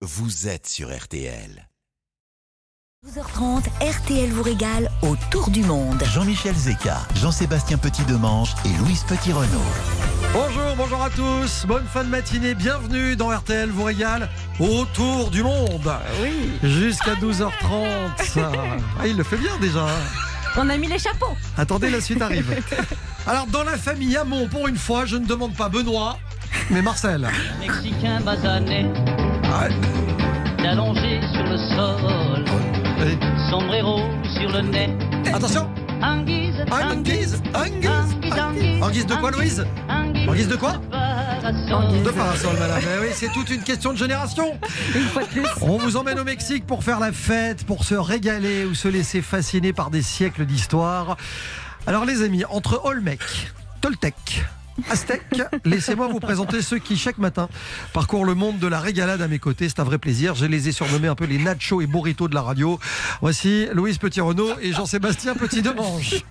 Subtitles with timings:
[0.00, 1.68] vous êtes sur RTL.
[3.04, 6.00] 12h30, RTL vous régale au tour du monde.
[6.04, 9.58] Jean-Michel Zeka, Jean-Sébastien Petit-Demange et Louise Petit-Renault.
[10.32, 14.28] Bonjour, bonjour à tous, bonne fin de matinée, bienvenue dans RTL vous régale
[14.60, 15.92] autour du monde.
[16.22, 16.52] Oui.
[16.62, 17.48] Jusqu'à 12h30.
[19.00, 19.86] Ah, il le fait bien déjà.
[20.56, 21.36] On a mis les chapeaux.
[21.56, 22.62] Attendez, la suite arrive.
[23.26, 26.18] Alors, dans la famille Hamon, pour une fois, je ne demande pas Benoît,
[26.70, 27.28] mais Marcel.
[27.60, 28.86] Mexicain basané,
[30.64, 32.44] allongé sur le sol,
[33.50, 34.00] sombrero
[34.38, 34.90] sur le nez.
[35.32, 35.68] Attention,
[36.02, 38.82] Anguise, en guise, en guise, anguise, en guise.
[38.82, 40.72] En guise de quoi, Louise Anguise, En guise de quoi.
[40.74, 42.82] De parasol, madame.
[42.82, 44.58] Eh oui, c'est toute une question de génération.
[45.62, 49.22] On vous emmène au Mexique pour faire la fête, pour se régaler ou se laisser
[49.22, 51.16] fasciner par des siècles d'histoire.
[51.86, 53.20] Alors, les amis, entre Olmec,
[53.80, 54.44] Toltec,
[54.90, 55.22] Aztèque,
[55.64, 57.48] laissez-moi vous présenter ceux qui, chaque matin,
[57.92, 59.68] parcourent le monde de la régalade à mes côtés.
[59.68, 60.34] C'est un vrai plaisir.
[60.34, 62.78] Je les ai surnommés un peu les nachos et burritos de la radio.
[63.20, 66.24] Voici Louise Petit-Renault et Jean-Sébastien Petit-Demange.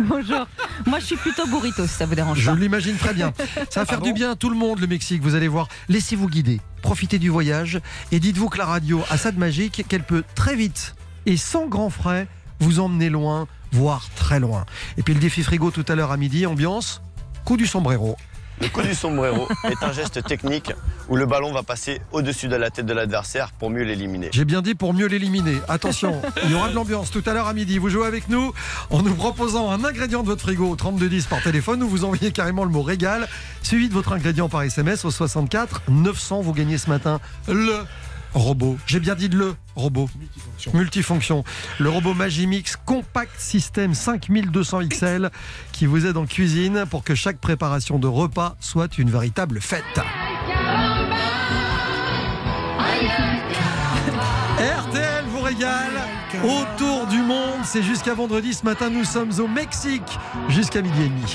[0.00, 0.46] Bonjour.
[0.86, 2.56] Moi, je suis plutôt burrito, si ça vous dérange Je pas.
[2.56, 3.32] l'imagine très bien.
[3.70, 5.68] Ça va faire du bien à tout le monde, le Mexique, vous allez voir.
[5.88, 7.80] Laissez-vous guider, profitez du voyage
[8.12, 10.94] et dites-vous que la radio a ça de magique qu'elle peut très vite
[11.26, 12.28] et sans grands frais
[12.60, 14.64] vous emmener loin, voire très loin.
[14.96, 17.02] Et puis le défi frigo tout à l'heure à midi, ambiance,
[17.48, 18.14] coup du sombrero.
[18.60, 20.70] Le coup du sombrero est un geste technique
[21.08, 24.28] où le ballon va passer au-dessus de la tête de l'adversaire pour mieux l'éliminer.
[24.34, 25.56] J'ai bien dit pour mieux l'éliminer.
[25.66, 27.78] Attention, il y aura de l'ambiance tout à l'heure à midi.
[27.78, 28.52] Vous jouez avec nous
[28.90, 32.32] en nous proposant un ingrédient de votre frigo au 3210 par téléphone ou vous envoyez
[32.32, 33.26] carrément le mot régal
[33.62, 36.42] suivi de votre ingrédient par SMS au 64 900.
[36.42, 37.18] Vous gagnez ce matin
[37.48, 37.78] le
[38.34, 38.76] robot.
[38.86, 40.08] J'ai bien dit le robot.
[40.74, 41.44] Multifonction.
[41.78, 45.30] Le robot Magimix Compact System 5200 XL
[45.72, 49.84] qui vous aide en cuisine pour que chaque préparation de repas soit une véritable fête.
[54.58, 55.92] RTL vous régale
[56.42, 57.60] autour du monde.
[57.64, 58.54] C'est jusqu'à vendredi.
[58.54, 60.18] Ce matin, nous sommes au Mexique
[60.48, 61.34] jusqu'à midi et demi.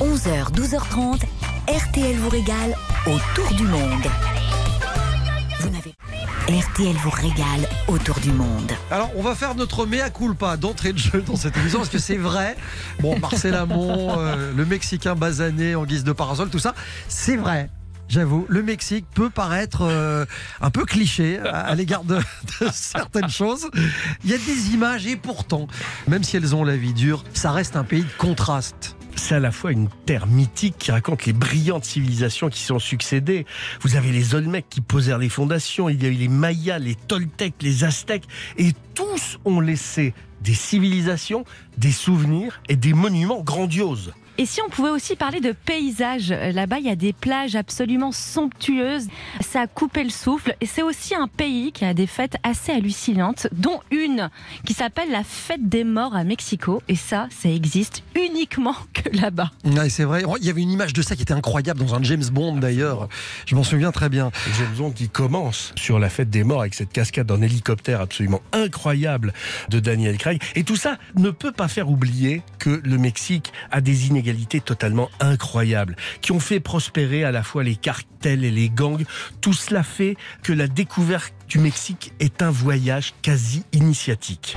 [0.00, 1.22] 11h, 12h30,
[1.68, 2.74] RTL vous régale
[3.06, 4.06] au tour du monde.
[6.48, 8.70] RTL vous régale autour du monde.
[8.92, 11.98] Alors, on va faire notre mea culpa d'entrée de jeu dans cette émission parce que
[11.98, 12.56] c'est vrai.
[13.00, 16.76] Bon, Marcel Amont, euh, le Mexicain basané en guise de parasol, tout ça,
[17.08, 17.68] c'est vrai.
[18.08, 20.24] J'avoue, le Mexique peut paraître euh,
[20.60, 22.14] un peu cliché à, l'égard de,
[22.60, 23.68] de certaines choses.
[24.22, 25.66] Il y a des images et pourtant,
[26.06, 28.96] même si elles ont la vie dure, ça reste un pays de contraste.
[29.16, 33.46] C'est à la fois une terre mythique qui raconte les brillantes civilisations qui sont succédées.
[33.80, 36.94] Vous avez les Olmecs qui posèrent les fondations, il y a eu les Mayas, les
[36.94, 38.28] Toltecs, les Aztèques,
[38.58, 41.44] et tous ont laissé des civilisations,
[41.78, 44.12] des souvenirs et des monuments grandioses.
[44.38, 47.54] Et si on pouvait aussi parler de paysages Euh, Là-bas, il y a des plages
[47.56, 49.08] absolument somptueuses.
[49.40, 50.54] Ça a coupé le souffle.
[50.60, 54.30] Et c'est aussi un pays qui a des fêtes assez hallucinantes, dont une
[54.64, 56.82] qui s'appelle la fête des morts à Mexico.
[56.88, 59.50] Et ça, ça existe uniquement que là-bas.
[59.64, 60.22] Ouais, c'est vrai.
[60.40, 63.08] Il y avait une image de ça qui était incroyable dans un James Bond d'ailleurs.
[63.46, 64.30] Je m'en souviens très bien.
[64.58, 68.42] James Bond qui commence sur la fête des morts avec cette cascade en hélicoptère absolument
[68.52, 69.32] incroyable
[69.70, 70.42] de Daniel Craig.
[70.54, 74.25] Et tout ça ne peut pas faire oublier que le Mexique a des inégalités
[74.64, 79.04] totalement incroyables qui ont fait prospérer à la fois les cartels et les gangs.
[79.40, 84.56] Tout cela fait que la découverte du Mexique est un voyage quasi initiatique.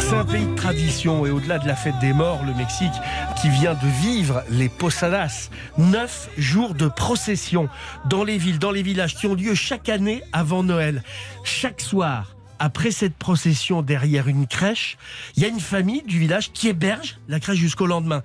[0.00, 2.92] C'est un pays de tradition et au-delà de la fête des morts, le Mexique
[3.40, 5.50] qui vient de vivre les posadas.
[5.76, 7.68] Neuf jours de procession
[8.08, 11.02] dans les villes, dans les villages qui ont lieu chaque année avant Noël.
[11.42, 12.33] Chaque soir,
[12.64, 14.96] après cette procession derrière une crèche,
[15.36, 18.22] il y a une famille du village qui héberge la crèche jusqu'au lendemain.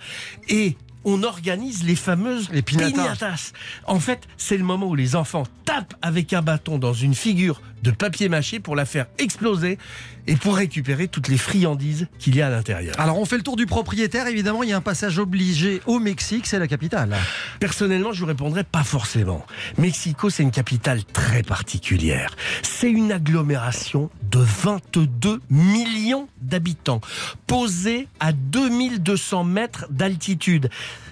[0.47, 3.51] Et on organise les fameuses Les piñatas.
[3.85, 7.61] En fait, c'est le moment où les enfants tapent avec un bâton dans une figure
[7.83, 9.77] de papier mâché pour la faire exploser
[10.27, 12.93] et pour récupérer toutes les friandises qu'il y a à l'intérieur.
[12.99, 14.27] Alors on fait le tour du propriétaire.
[14.27, 17.15] Évidemment, il y a un passage obligé au Mexique, c'est la capitale.
[17.59, 19.45] Personnellement, je vous répondrais pas forcément.
[19.77, 22.35] Mexico, c'est une capitale très particulière.
[22.61, 27.01] C'est une agglomération de 22 millions d'habitants,
[27.47, 30.69] posée à 2200 mètres d'altitude.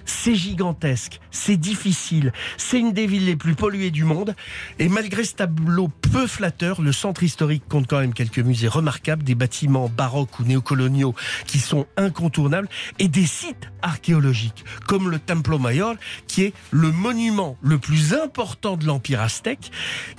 [0.09, 4.35] C'est gigantesque, c'est difficile, c'est une des villes les plus polluées du monde.
[4.79, 9.23] Et malgré ce tableau peu flatteur, le centre historique compte quand même quelques musées remarquables,
[9.23, 11.13] des bâtiments baroques ou néocoloniaux
[11.45, 12.69] qui sont incontournables
[12.99, 15.95] et des sites archéologiques comme le Templo Mayor,
[16.27, 19.71] qui est le monument le plus important de l'Empire aztèque,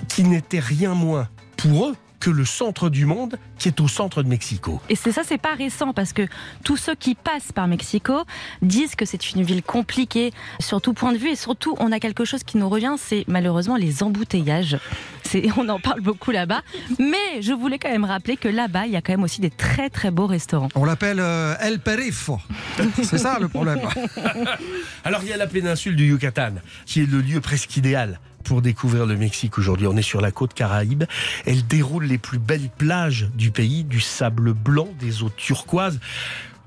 [0.07, 4.23] qui n'était rien moins pour eux que le centre du monde qui est au centre
[4.23, 4.81] de Mexico.
[4.89, 6.27] Et c'est ça, c'est pas récent parce que
[6.63, 8.23] tous ceux qui passent par Mexico
[8.61, 11.99] disent que c'est une ville compliquée sur tout point de vue et surtout on a
[11.99, 14.77] quelque chose qui nous revient, c'est malheureusement les embouteillages.
[15.23, 16.61] C'est, on en parle beaucoup là-bas,
[16.99, 19.51] mais je voulais quand même rappeler que là-bas il y a quand même aussi des
[19.51, 20.69] très très beaux restaurants.
[20.75, 22.39] On l'appelle euh, El Perifo.
[23.01, 23.81] C'est ça le problème.
[25.03, 26.55] Alors il y a la péninsule du Yucatan,
[26.85, 29.87] qui est le lieu presque idéal pour découvrir le Mexique aujourd'hui.
[29.87, 31.03] On est sur la côte caraïbe.
[31.45, 35.99] Elle déroule les plus belles plages du pays, du sable blanc, des eaux turquoises.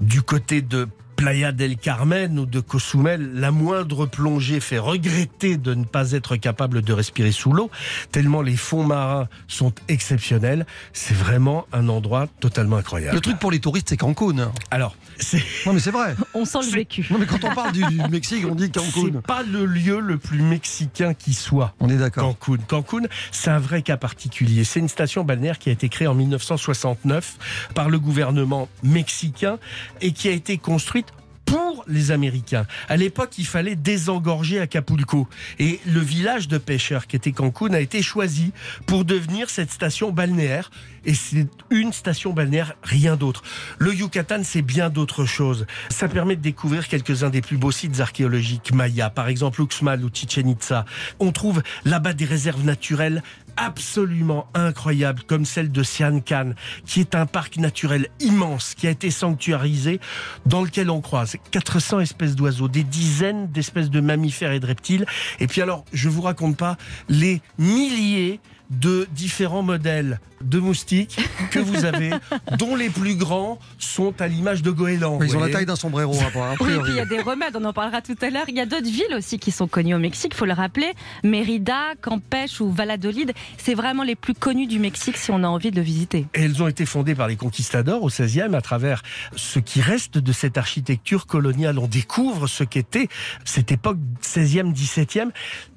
[0.01, 5.75] Du côté de Playa del Carmen ou de Cozumel, la moindre plongée fait regretter de
[5.75, 7.71] ne pas être capable de respirer sous l'eau,
[8.11, 10.67] tellement les fonds marins sont exceptionnels.
[10.93, 13.15] C'est vraiment un endroit totalement incroyable.
[13.15, 14.51] Le truc pour les touristes, c'est Cancun.
[14.71, 16.17] Alors, c'est Non mais c'est vrai.
[16.35, 17.07] On sent le C'est- vécu.
[17.11, 19.21] Non mais quand on parle du, du Mexique, on dit c'est Cancun.
[19.21, 21.75] pas le lieu le plus mexicain qui soit.
[21.81, 22.37] On est d'accord.
[22.39, 22.63] Cancun.
[22.67, 24.65] Cancun, c'est un vrai cas particulier.
[24.65, 29.59] C'est une station balnéaire qui a été créée en 1969 par le gouvernement mexicain
[30.01, 31.09] et qui a été construite
[31.53, 32.67] pour les Américains.
[32.89, 35.29] À l'époque, il fallait désengorger Acapulco.
[35.59, 38.53] Et le village de pêcheurs qui était Cancun a été choisi
[38.87, 40.71] pour devenir cette station balnéaire.
[41.05, 43.43] Et c'est une station balnéaire, rien d'autre.
[43.79, 45.67] Le Yucatan, c'est bien d'autres choses.
[45.91, 50.11] Ça permet de découvrir quelques-uns des plus beaux sites archéologiques mayas, par exemple Uxmal ou
[50.11, 50.87] Chichen Itza.
[51.19, 53.23] On trouve là-bas des réserves naturelles
[53.57, 56.53] absolument incroyables, comme celle de Siancan,
[56.87, 60.01] qui est un parc naturel immense, qui a été sanctuarisé,
[60.47, 65.07] dans lequel on croise 400 espèces d'oiseaux, des dizaines d'espèces de mammifères et de reptiles.
[65.41, 66.77] Et puis alors, je vous raconte pas
[67.09, 68.41] les milliers
[68.71, 71.19] de différents modèles de moustiques
[71.51, 72.11] que vous avez,
[72.59, 75.19] dont les plus grands sont à l'image de goélands.
[75.23, 76.15] Ils ont la taille d'un sombrero.
[76.15, 78.45] hein, Oui, et puis il y a des remèdes, on en parlera tout à l'heure.
[78.49, 80.93] Il y a d'autres villes aussi qui sont connues au Mexique, faut le rappeler.
[81.25, 85.71] Mérida, Campeche ou Valladolid, c'est vraiment les plus connus du Mexique si on a envie
[85.71, 86.27] de le visiter.
[86.35, 89.03] Et elles ont été fondées par les conquistadors au XVIe à travers
[89.37, 91.79] ce qui reste de cette architecture coloniale.
[91.79, 93.09] On découvre ce qu'était
[93.45, 95.31] cette époque 16e, 17e.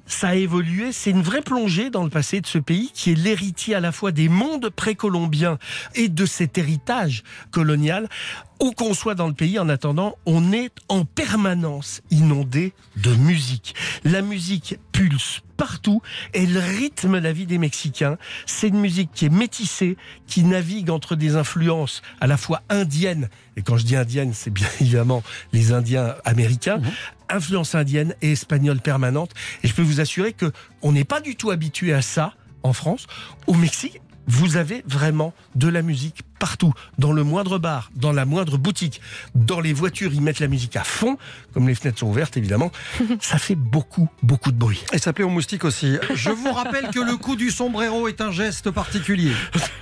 [0.08, 3.14] Ça a évolué, c'est une vraie plongée dans le passé de ce pays qui est
[3.16, 5.58] l'héritier à la fois des mondes précolombiens
[5.94, 8.08] et de cet héritage colonial.
[8.58, 13.74] Où qu'on soit dans le pays, en attendant, on est en permanence inondé de musique.
[14.02, 16.00] La musique pulse partout,
[16.32, 18.16] elle rythme la vie des Mexicains.
[18.46, 23.28] C'est une musique qui est métissée, qui navigue entre des influences à la fois indiennes,
[23.56, 25.22] et quand je dis indienne, c'est bien évidemment
[25.52, 26.80] les Indiens américains,
[27.28, 29.32] influence indienne et espagnole permanente.
[29.62, 32.72] Et je peux vous assurer que on n'est pas du tout habitué à ça en
[32.72, 33.06] France.
[33.46, 38.24] Au Mexique, vous avez vraiment de la musique partout, dans le moindre bar, dans la
[38.24, 39.00] moindre boutique,
[39.34, 41.16] dans les voitures, ils mettent la musique à fond,
[41.54, 42.70] comme les fenêtres sont ouvertes évidemment.
[43.20, 44.84] Ça fait beaucoup, beaucoup de bruit.
[44.92, 45.96] Et ça plaît aux moustiques aussi.
[46.14, 49.32] Je vous rappelle que le coup du sombrero est un geste particulier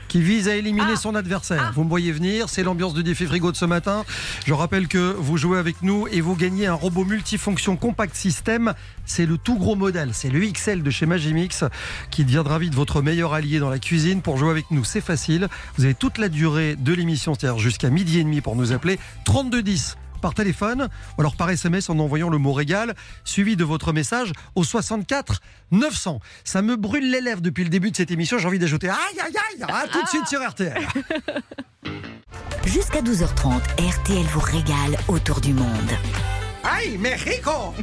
[0.08, 1.73] qui vise à éliminer son adversaire.
[1.75, 4.05] Vous me voyez venir, c'est l'ambiance du défi frigo de ce matin.
[4.46, 8.75] Je rappelle que vous jouez avec nous et vous gagnez un robot multifonction compact système.
[9.06, 11.64] C'est le tout gros modèle, c'est le XL de chez Magimix
[12.12, 14.23] qui deviendra vite votre meilleur allié dans la cuisine.
[14.23, 15.48] Pour jouer avec nous, c'est facile.
[15.76, 18.98] Vous avez toute la durée de l'émission, c'est-à-dire jusqu'à midi et demi pour nous appeler.
[19.25, 20.88] 3210 par téléphone
[21.19, 22.94] ou alors par SMS en envoyant le mot régal
[23.25, 25.40] suivi de votre message au 64
[25.70, 26.19] 900.
[26.44, 28.38] Ça me brûle les lèvres depuis le début de cette émission.
[28.38, 29.36] J'ai envie d'ajouter aïe aïe
[29.69, 30.81] aïe tout de suite sur RTL.
[32.64, 35.90] Jusqu'à 12h30, RTL vous régale autour du monde.
[36.64, 37.75] Aïe Mexico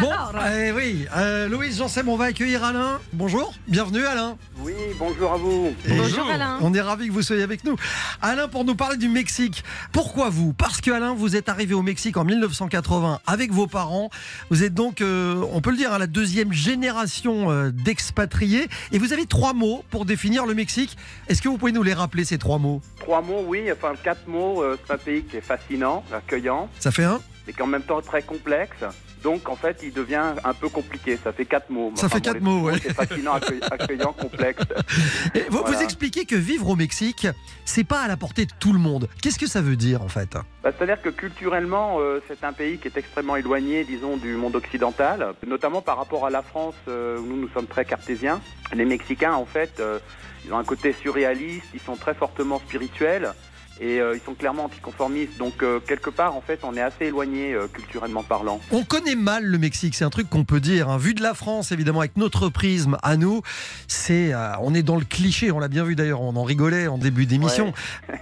[0.00, 0.10] Bon,
[0.56, 2.98] eh oui, euh, Louise Janssen, on va accueillir Alain.
[3.12, 4.36] Bonjour, bienvenue Alain.
[4.58, 5.74] Oui, bonjour à vous.
[5.86, 6.58] Et Bonjour, Alain.
[6.62, 7.76] On est ravis que vous soyez avec nous.
[8.22, 9.62] Alain, pour nous parler du Mexique.
[9.92, 10.54] Pourquoi vous?
[10.54, 14.08] Parce que Alain, vous êtes arrivé au Mexique en 1980 avec vos parents.
[14.50, 18.68] Vous êtes donc, euh, on peut le dire, à la deuxième génération euh, d'expatriés.
[18.92, 20.96] Et vous avez trois mots pour définir le Mexique.
[21.28, 22.80] Est-ce que vous pouvez nous les rappeler, ces trois mots?
[22.98, 24.62] Trois mots, oui, enfin quatre mots.
[24.62, 27.66] euh, c'est un pays qui est fascinant, accueillant, Ça fait un mais qui est en
[27.66, 28.76] même temps très complexe.
[29.24, 31.18] Donc en fait, il devient un peu compliqué.
[31.22, 31.92] Ça fait quatre mots.
[31.96, 32.78] Ça fait quatre mots, trois ouais.
[32.80, 34.62] C'est fascinant, accueil- accueillant, complexe.
[35.34, 35.76] Et vous, Voilà.
[35.76, 37.26] vous expliquez que vivre au Mexique,
[37.64, 39.08] c'est pas à la portée de tout le monde.
[39.20, 40.34] Qu'est-ce que ça veut dire en fait?
[40.62, 44.54] Bah, C'est-à-dire que culturellement, euh, c'est un pays qui est extrêmement éloigné, disons, du monde
[44.54, 48.40] occidental, notamment par rapport à la France, euh, où nous, nous sommes très cartésiens.
[48.72, 49.98] Les Mexicains, en fait, euh,
[50.44, 53.32] ils ont un côté surréaliste, ils sont très fortement spirituels.
[53.82, 55.36] Et euh, ils sont clairement anticonformistes.
[55.38, 58.60] Donc euh, quelque part, en fait, on est assez éloigné euh, culturellement parlant.
[58.70, 60.88] On connaît mal le Mexique, c'est un truc qu'on peut dire.
[60.88, 60.96] hein.
[60.98, 63.42] Vu de la France, évidemment, avec notre prisme à nous,
[63.88, 65.50] c'est, on est dans le cliché.
[65.50, 67.72] On l'a bien vu d'ailleurs, on en rigolait en début d'émission.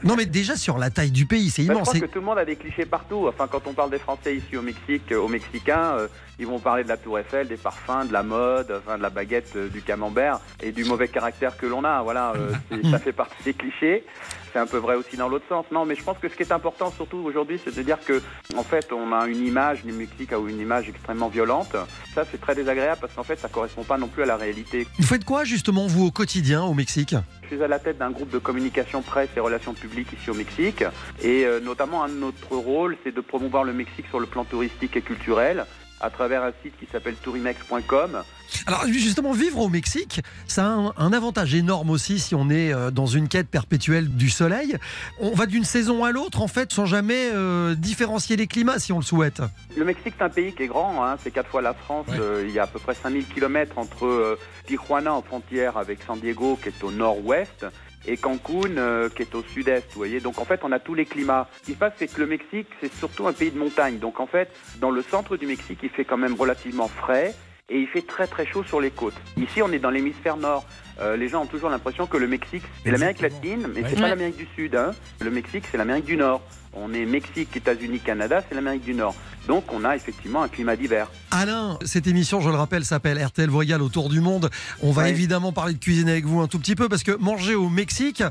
[0.02, 1.88] Non, mais déjà sur la taille du pays, c'est Bah, je immense.
[1.88, 3.26] pense C'est- que tout le monde a des clichés partout.
[3.28, 5.96] Enfin, quand on parle des Français ici au Mexique, aux Mexicains,
[6.38, 9.10] ils vont parler de la Tour Eiffel, des parfums, de la mode, enfin, de la
[9.10, 12.00] baguette, euh, du camembert et du mauvais caractère que l'on a.
[12.02, 12.52] Voilà, euh,
[12.90, 14.04] ça fait partie des clichés.
[14.52, 15.64] C'est un peu vrai aussi dans l'autre sens.
[15.70, 18.20] Non, mais je pense que ce qui est important surtout aujourd'hui, c'est de dire que,
[18.56, 21.76] en fait, on a une image du Mexique a une image extrêmement violente.
[22.14, 24.86] Ça, c'est très désagréable parce qu'en fait, ça correspond pas non plus à la réalité.
[24.98, 27.14] Vous faites quoi justement vous au quotidien au Mexique?
[27.42, 30.34] Je suis à la tête d'un groupe de communication presse et relations publiques ici au
[30.34, 30.84] Mexique.
[31.22, 34.44] Et euh, notamment, un de notre rôle, c'est de promouvoir le Mexique sur le plan
[34.44, 35.64] touristique et culturel
[36.00, 38.22] à travers un site qui s'appelle tourimex.com.
[38.66, 42.72] Alors justement, vivre au Mexique, ça a un, un avantage énorme aussi si on est
[42.72, 44.76] euh, dans une quête perpétuelle du soleil.
[45.20, 48.92] On va d'une saison à l'autre en fait sans jamais euh, différencier les climats si
[48.92, 49.42] on le souhaite.
[49.76, 52.06] Le Mexique, c'est un pays qui est grand, hein, c'est quatre fois la France.
[52.10, 56.00] Euh, il y a à peu près 5000 km entre euh, Tijuana en frontière avec
[56.06, 57.66] San Diego, qui est au nord-ouest,
[58.06, 59.86] et Cancun, euh, qui est au sud-est.
[59.92, 61.48] Vous voyez, donc en fait, on a tous les climats.
[61.60, 63.98] Ce qui se passe, c'est que le Mexique, c'est surtout un pays de montagne.
[63.98, 67.34] Donc en fait, dans le centre du Mexique, il fait quand même relativement frais.
[67.72, 69.14] Et il fait très très chaud sur les côtes.
[69.36, 70.64] Ici, on est dans l'hémisphère nord.
[71.00, 74.00] Euh, les gens ont toujours l'impression que le Mexique, c'est l'Amérique latine, mais c'est Ouais.
[74.02, 74.74] pas l'Amérique du Sud.
[74.74, 74.90] hein.
[75.20, 76.42] Le Mexique, c'est l'Amérique du Nord.
[76.72, 79.14] On est Mexique, États-Unis, Canada, c'est l'Amérique du Nord.
[79.46, 81.10] Donc on a effectivement un climat d'hiver.
[81.30, 84.50] Alain, cette émission, je le rappelle, s'appelle RTL Voyal autour du monde.
[84.82, 85.10] On va Ouais.
[85.10, 88.22] évidemment parler de cuisine avec vous un tout petit peu parce que manger au Mexique,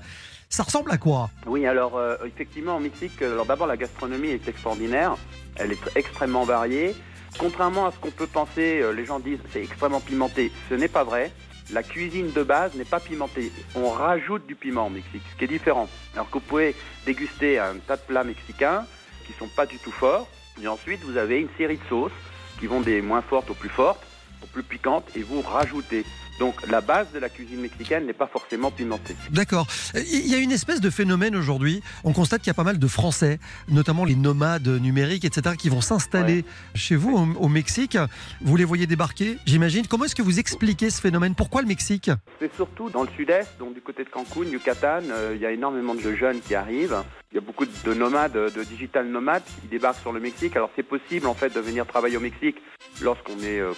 [0.50, 1.30] ça ressemble à quoi?
[1.48, 5.16] Oui, alors euh, effectivement, au Mexique, euh, alors d'abord la gastronomie est extraordinaire,
[5.56, 6.96] elle est tr- extrêmement variée.
[7.38, 10.52] Contrairement à ce qu'on peut penser, euh, les gens disent c'est extrêmement pimenté.
[10.70, 11.32] Ce n'est pas vrai.
[11.72, 13.52] La cuisine de base n'est pas pimentée.
[13.76, 15.88] On rajoute du piment au Mexique, ce qui est différent.
[16.14, 18.86] Alors que vous pouvez déguster un tas de plats mexicains
[19.28, 20.28] qui sont pas du tout forts,
[20.62, 22.12] et ensuite vous avez une série de sauces
[22.60, 24.02] qui vont des moins fortes aux plus fortes,
[24.44, 26.06] aux plus piquantes, et vous rajoutez.
[26.40, 29.16] Donc la base de la cuisine mexicaine n'est pas forcément pimentée.
[29.32, 29.68] D'accord.
[29.96, 31.82] Euh, Il y a une espèce de phénomène aujourd'hui.
[32.04, 35.70] On constate qu'il y a pas mal de Français, notamment les nomades numériques, etc., qui
[35.70, 37.98] vont s'installer chez vous au, au Mexique.
[38.42, 39.86] Vous les voyez débarquer, j'imagine.
[39.88, 41.36] Comment est-ce que vous expliquez ce phénomène?
[41.36, 42.10] Pourquoi le Mexique?
[42.40, 45.52] C'est surtout dans le sud-est, donc du côté de Cancun, Yucatan, euh, il y a
[45.52, 47.04] énormément de jeunes qui arrivent.
[47.32, 50.56] Il y a beaucoup de nomades, de digital nomades qui débarquent sur le Mexique.
[50.56, 52.56] Alors c'est possible en fait de venir travailler au Mexique
[53.02, 53.74] lorsqu'on est euh,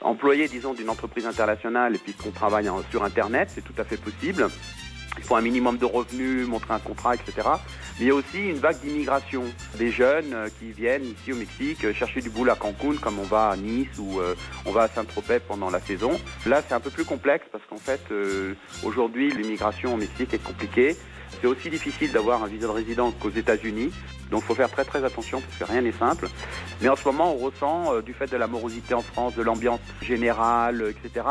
[0.00, 3.96] employé, disons, d'une entreprise internationale et puis qu'on travaille sur Internet, c'est tout à fait
[3.96, 4.48] possible.
[5.16, 7.48] Il faut un minimum de revenus, montrer un contrat, etc.
[7.98, 9.44] Mais il y a aussi une vague d'immigration
[9.78, 13.20] des jeunes euh, qui viennent ici au Mexique euh, chercher du boulot à Cancun, comme
[13.20, 14.34] on va à Nice ou euh,
[14.66, 16.18] on va à Saint-Tropez pendant la saison.
[16.46, 18.00] Là, c'est un peu plus complexe parce qu'en fait,
[18.82, 20.96] aujourd'hui, l'immigration au Mexique est compliquée.
[21.40, 23.92] C'est aussi difficile d'avoir un visa de résident qu'aux États-Unis.
[24.30, 26.28] Donc, il faut faire très très attention parce que rien n'est simple.
[26.80, 29.42] Mais en ce moment, on ressent, euh, du fait de la morosité en France, de
[29.42, 31.24] l'ambiance générale, euh, etc.,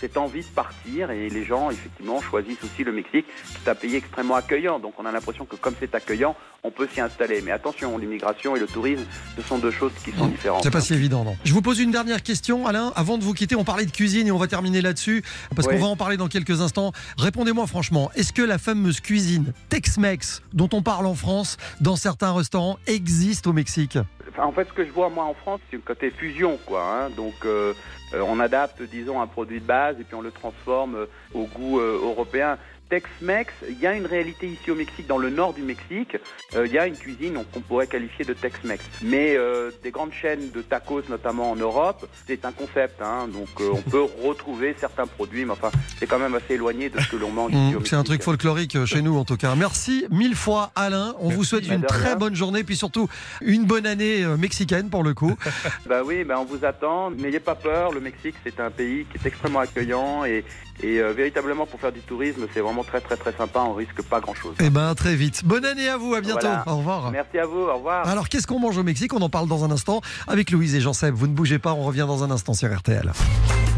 [0.00, 3.74] cette envie de partir et les gens, effectivement, choisissent aussi le Mexique, qui est un
[3.74, 4.78] pays extrêmement accueillant.
[4.78, 7.40] Donc, on a l'impression que comme c'est accueillant, on peut s'y installer.
[7.40, 9.04] Mais attention, l'immigration et le tourisme,
[9.36, 10.62] ce sont deux choses qui sont différentes.
[10.62, 11.36] C'est pas si évident, non.
[11.44, 12.92] Je vous pose une dernière question, Alain.
[12.96, 15.22] Avant de vous quitter, on parlait de cuisine et on va terminer là-dessus
[15.54, 16.92] parce qu'on va en parler dans quelques instants.
[17.18, 22.32] Répondez-moi franchement, est-ce que la fameuse cuisine Tex-Mex dont on parle en France dans certains
[22.38, 23.98] restaurants existe au Mexique
[24.44, 26.82] en fait, ce que je vois moi en France, c'est le côté fusion, quoi.
[26.82, 27.10] hein.
[27.10, 27.74] Donc, euh,
[28.14, 31.44] euh, on adapte, disons, un produit de base et puis on le transforme euh, au
[31.44, 32.58] goût européen.
[32.90, 36.16] Tex-Mex, il y a une réalité ici au Mexique, dans le nord du Mexique,
[36.56, 38.82] euh, il y a une cuisine qu'on pourrait qualifier de Tex-Mex.
[39.02, 43.00] Mais euh, des grandes chaînes de tacos, notamment en Europe, c'est un concept.
[43.02, 43.28] hein.
[43.28, 46.98] donc euh, on peut retrouver certains produits, mais enfin, c'est quand même assez éloigné de
[47.00, 47.86] ce que l'on mange ici au Mmh, Mexique.
[47.88, 49.54] C'est un truc folklorique chez nous en tout cas.
[49.54, 51.14] Merci mille fois Alain.
[51.20, 53.08] On vous souhaite une très bonne journée puis surtout
[53.42, 55.36] une bonne année mexicaine pour le coup.
[55.86, 57.10] Bah oui, bah on vous attend.
[57.10, 57.92] N'ayez pas peur.
[57.92, 60.44] Le Mexique, c'est un pays qui est extrêmement accueillant et,
[60.82, 63.60] et euh, véritablement pour faire du tourisme, c'est vraiment très très très sympa.
[63.60, 64.54] On risque pas grand chose.
[64.60, 65.44] Eh ben très vite.
[65.44, 66.40] Bonne année à vous, à bientôt.
[66.40, 66.64] Voilà.
[66.66, 67.10] Au revoir.
[67.10, 67.60] Merci à vous.
[67.60, 68.06] Au revoir.
[68.06, 69.12] Alors qu'est-ce qu'on mange au Mexique?
[69.12, 71.14] On en parle dans un instant avec Louise et Jean-Seb.
[71.14, 73.12] Vous ne bougez pas, on revient dans un instant sur RTL.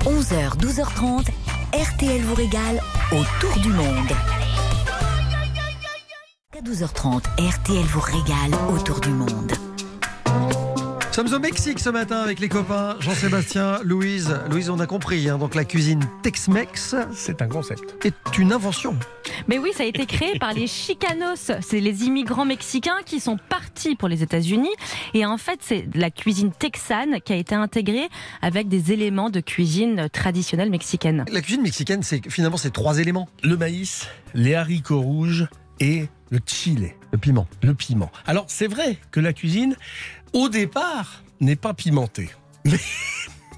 [0.04, 1.28] 11h, 12h30,
[1.75, 2.80] RTL vous régale
[3.12, 4.12] autour du monde.
[6.57, 9.52] À 12h30, RTL vous régale autour du monde.
[11.23, 14.35] Nous sommes au Mexique ce matin avec les copains Jean-Sébastien, Louise.
[14.50, 17.95] Louise, on a compris, hein, donc la cuisine Tex-Mex C'est un concept.
[18.07, 18.97] est une invention.
[19.47, 21.53] Mais oui, ça a été créé par les Chicanos.
[21.61, 24.73] C'est les immigrants mexicains qui sont partis pour les États-Unis.
[25.12, 28.09] Et en fait, c'est la cuisine texane qui a été intégrée
[28.41, 31.27] avec des éléments de cuisine traditionnelle mexicaine.
[31.31, 33.29] La cuisine mexicaine, c'est finalement ces trois éléments.
[33.43, 35.49] Le maïs, les haricots rouges
[35.81, 37.49] et le chili, Le piment.
[37.62, 38.11] le piment.
[38.27, 39.75] Alors c'est vrai que la cuisine,
[40.33, 42.31] au départ, n'est pas pimentée.
[42.65, 42.73] Il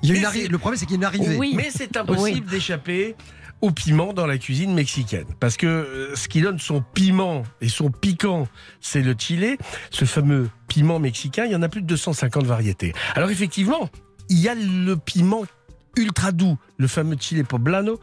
[0.08, 1.36] y a une Mais arri- Le problème, c'est qu'il y a une arrivée.
[1.36, 1.54] Oui.
[1.56, 3.14] Mais c'est impossible d'échapper
[3.60, 5.26] au piment dans la cuisine mexicaine.
[5.38, 8.48] Parce que euh, ce qui donne son piment et son piquant,
[8.80, 9.56] c'est le chili.
[9.90, 12.92] Ce fameux piment mexicain, il y en a plus de 250 variétés.
[13.14, 13.88] Alors effectivement,
[14.28, 15.44] il y a le piment
[15.96, 18.00] ultra doux, le fameux chili poblano,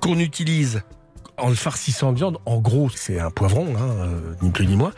[0.00, 0.82] qu'on utilise
[1.36, 2.38] en le farcissant de viande.
[2.46, 4.92] En gros, c'est un poivron, hein, euh, ni plus ni moins.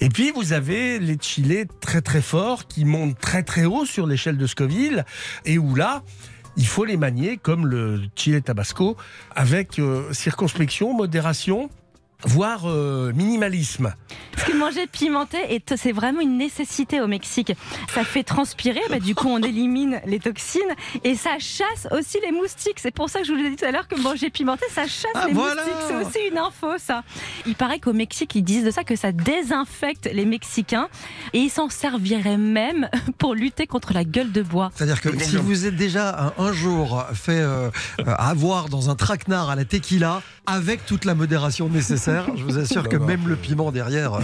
[0.00, 4.06] Et puis, vous avez les chilés très très forts qui montent très très haut sur
[4.06, 5.04] l'échelle de Scoville
[5.44, 6.02] et où là,
[6.56, 8.96] il faut les manier comme le chili tabasco
[9.34, 11.70] avec euh, circonspection, modération,
[12.24, 13.94] voire euh, minimalisme.
[14.32, 17.52] Parce que manger pimenté, est- c'est vraiment une nécessité au Mexique.
[17.94, 20.60] Ça fait transpirer, bah, du coup on élimine les toxines
[21.04, 22.78] et ça chasse aussi les moustiques.
[22.80, 24.82] C'est pour ça que je vous l'ai dit tout à l'heure que manger pimenté, ça
[24.86, 25.62] chasse Ah, les voilà.
[25.64, 25.82] moustiques.
[25.88, 27.02] C'est aussi une info ça.
[27.46, 30.88] Il paraît qu'au Mexique, ils disent de ça que ça désinfecte les Mexicains
[31.32, 34.70] et ils s'en serviraient même pour lutter contre la gueule de bois.
[34.74, 37.70] C'est-à-dire que si vous êtes déjà un, un jour fait euh,
[38.00, 42.58] euh, avoir dans un traquenard à la tequila, avec toute la modération nécessaire, je vous
[42.58, 43.04] assure Non, que non.
[43.06, 44.20] même le piment derrière, euh,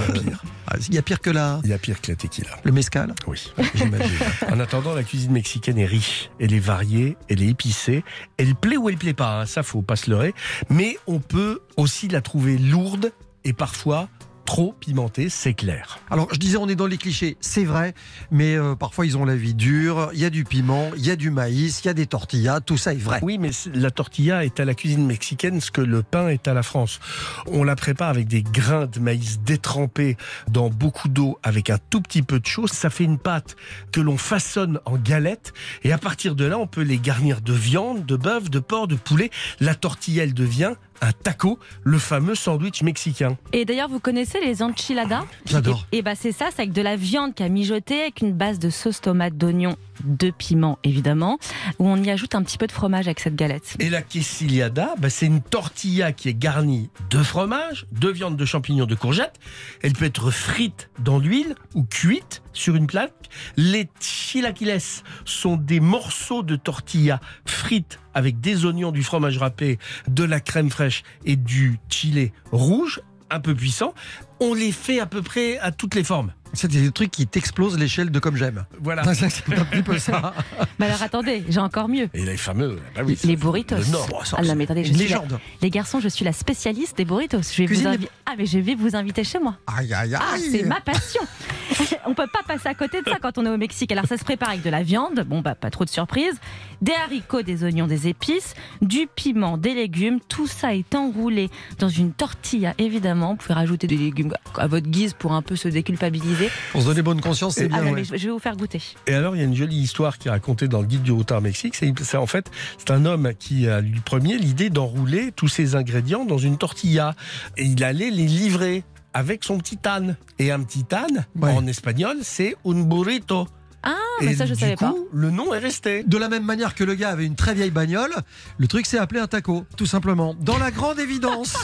[0.67, 2.49] ah, il y a pire que la, Il y a pire que la tequila.
[2.65, 3.53] le mescal, Oui.
[3.75, 4.09] j'imagine.
[4.51, 8.05] En attendant, la cuisine mexicaine est riche, elle est variée, elle est épicée,
[8.39, 10.35] elle plaît ou elle plaît pas, hein, ça faut pas se leurrer,
[10.71, 13.13] mais on peut aussi la trouver lourde
[13.45, 14.09] et parfois
[14.45, 15.99] trop pimentée, c'est clair.
[16.11, 17.95] Alors, je disais, on est dans les clichés, c'est vrai,
[18.31, 21.11] mais euh, parfois ils ont la vie dure, il y a du piment, il y
[21.11, 23.21] a du maïs, il y a des tortillas, tout ça est vrai.
[23.23, 26.55] Oui, mais la tortilla est à la cuisine mexicaine ce que le pain est à
[26.55, 27.01] la France.
[27.47, 30.17] On la prépare avec des grains de maïs détrempés
[30.51, 32.67] dans beaucoup d'eau avec un tout petit peu de chaud.
[32.67, 33.57] Ça fait une pâte
[33.93, 37.53] que l'on façonne en galette et à partir de là, on peut les garnir de
[37.53, 39.31] viande, de bœuf, de porc, de poulet.
[39.61, 43.37] La tortilla, elle devient un taco, le fameux sandwich mexicain.
[43.53, 45.25] Et d'ailleurs, vous connaissez les enchiladas?
[45.47, 45.87] J'adore.
[45.93, 48.59] Et bah c'est ça, c'est avec de la viande qui a mijoté, avec une base
[48.59, 51.39] de sauce tomate, d'oignon, de piment évidemment,
[51.79, 53.77] où on y ajoute un petit peu de fromage avec cette galette.
[53.79, 58.45] Et la quesiliada, bah, c'est une tortilla qui est garnie de fromage, de viande, de
[58.45, 59.39] champignons, de courgettes.
[59.83, 63.13] Elle peut être frite dans l'huile ou cuite sur une plaque.
[63.57, 64.79] Les chilaquiles
[65.25, 70.71] sont des morceaux de tortilla frites avec des oignons, du fromage râpé, de la crème
[70.71, 73.95] fraîche et du chili rouge, un peu puissant.
[74.41, 76.33] On les fait à peu près à toutes les formes.
[76.55, 78.65] C'est des trucs qui t'explosent l'échelle de comme j'aime.
[78.81, 79.03] Voilà.
[79.15, 79.27] C'est
[79.59, 80.35] un petit peu ça.
[80.79, 82.09] Mais alors attendez, j'ai encore mieux.
[82.15, 83.77] Et les fameux, bah oui, Les burritos.
[83.77, 84.09] le Nord.
[84.37, 85.23] Ah non, c'est mais attendez, je suis la-.
[85.63, 87.43] Les garçons, je suis la spécialiste des burritos.
[87.43, 89.57] Je vais, vous, invi- ah, mais je vais vous inviter chez moi.
[89.67, 90.21] Aïe, aïe, aïe.
[90.21, 91.21] Ah, c'est ma passion.
[92.07, 93.93] on peut pas passer à côté de ça quand on est au Mexique.
[93.93, 96.35] Alors ça se prépare avec de la viande, bon bah pas trop de surprise,
[96.83, 100.19] des haricots, des oignons, des épices, du piment, des légumes.
[100.29, 102.75] Tout ça est enroulé dans une tortilla.
[102.79, 106.44] Évidemment, vous pouvez rajouter des légumes à votre guise pour un peu se déculpabiliser.
[106.73, 107.83] Pour se donner bonne conscience, c'est Ah bien.
[107.83, 108.05] non, ouais.
[108.11, 108.81] mais je vais vous faire goûter.
[109.07, 111.13] Et alors, il y a une jolie histoire qui est racontée dans le guide du
[111.13, 111.75] routard Mexique.
[111.75, 115.75] C'est c'est en fait, c'est un homme qui a lui premier l'idée d'enrouler tous ces
[115.75, 117.15] ingrédients dans une tortilla.
[117.57, 120.17] Et il allait les livrer avec son petit âne.
[120.39, 121.51] Et un petit âne, Ouais.
[121.53, 123.47] en espagnol, c'est un burrito.
[123.87, 123.93] Ah,
[124.23, 124.95] Et mais ça je du savais coup, pas.
[125.13, 126.03] le nom est resté.
[126.05, 128.13] De la même manière que le gars avait une très vieille bagnole,
[128.59, 130.35] le truc s'est appelé un taco, tout simplement.
[130.41, 131.57] Dans la grande évidence.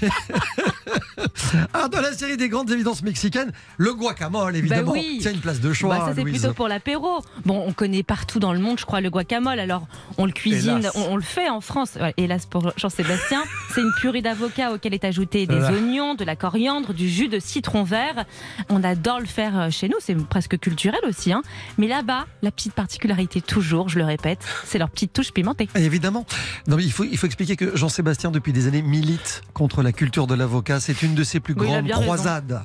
[1.73, 4.93] ah, dans la série des grandes évidences mexicaines, le guacamole, évidemment.
[4.93, 5.19] Bah oui.
[5.21, 5.97] C'est une place de choix.
[5.97, 7.19] Bah, ça c'est plutôt pour l'apéro.
[7.45, 9.59] Bon, on connaît partout dans le monde, je crois, le guacamole.
[9.59, 11.97] Alors, on le cuisine, on, on le fait en France.
[11.99, 13.43] Ouais, hélas pour Jean-Sébastien,
[13.73, 15.75] c'est une purée d'avocat auquel est ajouté des Voilà.
[15.77, 18.25] oignons, de la coriandre, du jus de citron vert.
[18.69, 21.31] On adore le faire euh, chez nous, c'est presque culturel aussi.
[21.31, 21.41] hein.
[21.77, 25.69] Mais là-bas, la petite particularité, toujours, je le répète, c'est leur petite touche pimentée.
[25.75, 26.25] Et Évidemment.
[26.67, 29.91] Non, mais il, faut, il faut expliquer que Jean-Sébastien, depuis des années, milite contre la
[29.91, 30.79] culture de l'avocat.
[30.79, 32.63] C'est une de ses plus Oui, grandes croisades.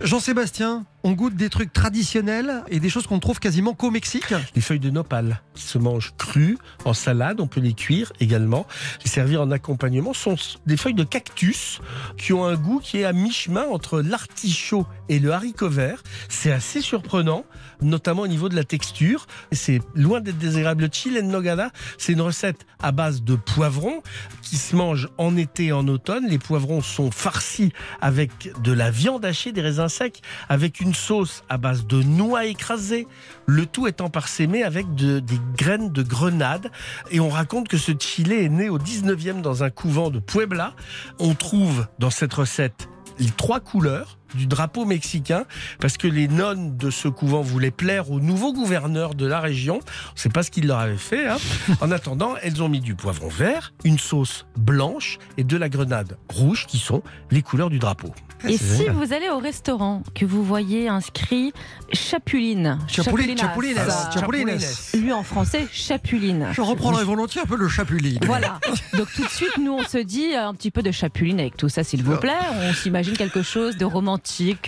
[0.00, 4.34] Jean-Sébastien, on goûte des trucs traditionnels et des choses qu'on trouve quasiment qu'au Mexique.
[4.54, 8.66] Les feuilles de nopal qui se mangent crues en salade, on peut les cuire également,
[9.04, 11.80] les servir en accompagnement, sont des feuilles de cactus
[12.16, 16.02] qui ont un goût qui est à mi-chemin entre l'artichaut et le haricot vert.
[16.28, 17.44] C'est assez surprenant,
[17.80, 19.26] notamment au niveau de la texture.
[19.52, 20.82] C'est loin d'être désagréable.
[20.82, 24.02] Le chile en nogada, c'est une recette à base de poivrons
[24.42, 26.26] qui se mange en été et en automne.
[26.28, 31.42] Les poivrons sont farcis avec de la viande hachée, des raisins secs, avec une sauce
[31.48, 33.06] à base de noix écrasées.
[33.46, 36.70] Le tout étant parsemé avec de- des graines de grenade.
[37.10, 40.74] Et on raconte que ce chili est né au 19e dans un couvent de Puebla.
[41.18, 45.44] On trouve dans cette recette les trois couleurs, du drapeau mexicain
[45.80, 49.74] parce que les nonnes de ce couvent voulaient plaire au nouveau gouverneur de la région.
[49.76, 51.26] On ne sait pas ce qu'il leur avait fait.
[51.28, 51.36] hein.
[51.80, 56.16] En attendant, elles ont mis du poivron vert, une sauce blanche et de la grenade
[56.28, 58.12] rouge qui sont les couleurs du drapeau.
[58.46, 58.94] Et si génial.
[58.94, 61.52] vous allez au restaurant, que vous voyez inscrit
[61.92, 63.76] Chapuline, Chapuline, Chapulines,
[64.14, 64.58] Chapulines.
[64.94, 66.46] lui en français Chapuline.
[66.52, 68.20] Je reprendrai volontiers un peu le chapuline.
[68.26, 68.60] Voilà.
[68.96, 71.68] Donc tout de suite, nous, on se dit un petit peu de Chapuline avec tout
[71.68, 72.32] ça, s'il vous plaît.
[72.62, 74.17] On s'imagine quelque chose de romantique,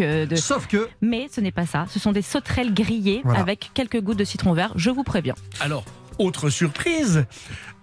[0.01, 0.37] euh, de...
[0.37, 1.87] Sauf que, mais ce n'est pas ça.
[1.89, 3.41] Ce sont des sauterelles grillées Voilà.
[3.41, 4.73] avec quelques gouttes de citron vert.
[4.77, 5.35] Je vous préviens.
[5.61, 5.85] Alors,
[6.19, 7.25] autre surprise,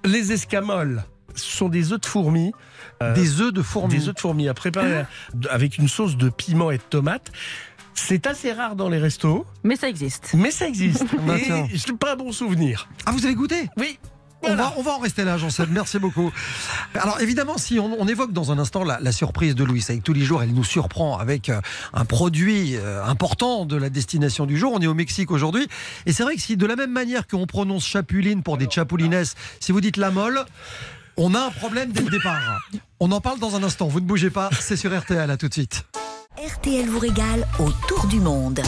[0.05, 1.03] les escamoles
[1.35, 2.51] ce sont des œufs de fourmis.
[3.03, 3.93] euh, des œufs de fourmis.
[3.93, 5.05] Des œufs de fourmis à préparer
[5.51, 7.31] avec une sauce de piment et de tomate.
[7.93, 10.33] C'est assez rare dans les restos, Mais ça existe.
[10.35, 11.05] mais ça existe.
[11.27, 11.67] Bah, et tiens.
[11.75, 12.87] c'est pas un bon souvenir.
[13.05, 13.69] Ah, vous avez goûté?
[13.77, 13.99] Oui.
[14.43, 15.69] On va, on va en rester là, Jean-Seb.
[15.71, 16.31] Merci beaucoup.
[16.93, 20.03] Alors, évidemment, si on, on évoque dans un instant la, la surprise de Louis, avec
[20.03, 21.59] tous les jours, elle nous surprend avec euh,
[21.93, 24.71] un produit euh, important de la destination du jour.
[24.73, 25.67] On est au Mexique aujourd'hui.
[26.05, 29.23] Et c'est vrai que si, de la même manière qu'on prononce chapuline pour des chapulines,
[29.59, 30.45] si vous dites la molle,
[31.17, 32.59] on a un problème dès le départ.
[32.99, 33.87] On en parle dans un instant.
[33.87, 34.49] Vous ne bougez pas.
[34.59, 35.29] C'est sur RTL.
[35.29, 35.85] À tout de suite.
[36.37, 38.61] RTL vous régale autour du monde.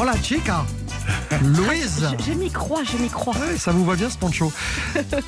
[0.00, 0.64] Hola, chica.
[1.42, 2.06] Louise.
[2.18, 3.34] Je, je m'y crois, je m'y crois.
[3.36, 4.52] Ouais, ça vous va bien ce poncho.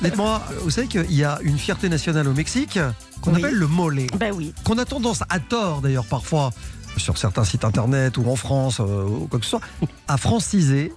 [0.01, 2.79] Dites-moi, vous savez qu'il y a une fierté nationale au Mexique
[3.21, 3.39] qu'on Oui.
[3.43, 4.53] appelle le mole, Ben oui.
[4.63, 6.51] qu'on a tendance, à tort d'ailleurs parfois,
[6.97, 9.61] sur certains sites internet ou en France euh, ou quoi que ce soit,
[10.07, 10.91] à franciser.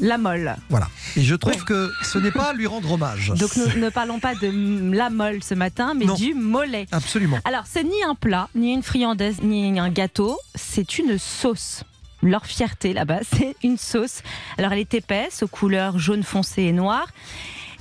[0.00, 0.56] La molle.
[0.70, 0.88] Voilà.
[1.16, 3.32] Et je trouve que ce n'est pas à lui rendre hommage.
[3.36, 6.14] Donc nous ne parlons pas de la molle ce matin, mais Non.
[6.14, 6.86] du mollet.
[6.92, 7.38] Absolument.
[7.44, 11.82] Alors, c'est ni un plat, ni une friandaise, ni un gâteau, c'est une sauce.
[12.22, 14.22] Leur fierté là-bas, c'est une sauce.
[14.58, 17.08] Alors, elle est épaisse, aux couleurs jaune foncé et noir.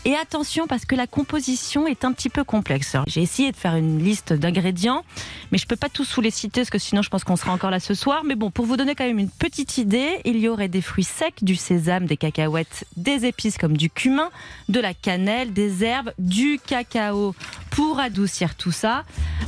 [0.06, 2.96] Et attention, parce que la composition est un petit peu complexe.
[3.08, 5.04] J'ai essayé de faire une liste d'ingrédients,
[5.52, 7.52] mais je peux pas tous vous les citer, parce que sinon je pense qu'on sera
[7.52, 8.24] encore là ce soir.
[8.24, 11.04] Mais bon, pour vous donner quand même une petite idée, il y aurait des fruits
[11.04, 14.30] secs, du sésame, des cacahuètes, des épices comme du cumin,
[14.70, 17.36] de la cannelle, des herbes, du cacao
[17.72, 19.04] pour adoucir tout ça.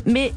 [0.05, 0.33] Mais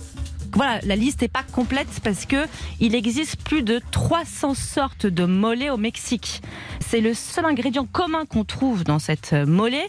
[0.54, 2.46] voilà, la liste n'est pas complète parce que
[2.80, 6.42] il existe plus de 300 sortes de mollet au Mexique.
[6.80, 9.86] C'est le seul ingrédient commun qu'on trouve dans cette mollet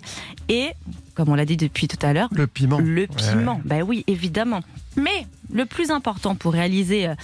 [0.50, 0.72] et,
[1.14, 2.80] comme on l'a dit depuis tout à l'heure, Le piment.
[2.80, 3.62] le piment.
[3.64, 4.62] Ben oui, évidemment.
[4.96, 7.16] Mais le plus important pour réaliser, euh,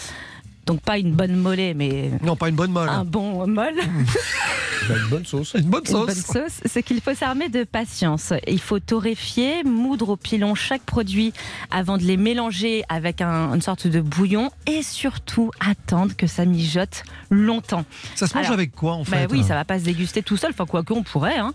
[0.66, 2.90] donc pas une bonne mollet, mais Non, pas une bonne molle.
[2.90, 3.76] un bon molle,
[4.90, 5.54] une bonne sauce.
[5.56, 6.26] Une bonne une bonne sauce.
[6.26, 8.34] sauce, c'est qu'il faut s'armer de patience.
[8.48, 11.34] Il faut torréfier, moudre au pilon chaque produit
[11.72, 16.46] avant de les mélanger avec un- une sorte de bouillon et surtout attendre que ça
[16.46, 17.86] mijote longtemps.
[18.16, 20.22] Ça se mange Alors, avec quoi en Bah fait oui, ça va pas se déguster
[20.24, 21.38] tout seul, enfin quoi qu'on pourrait.
[21.38, 21.54] hein.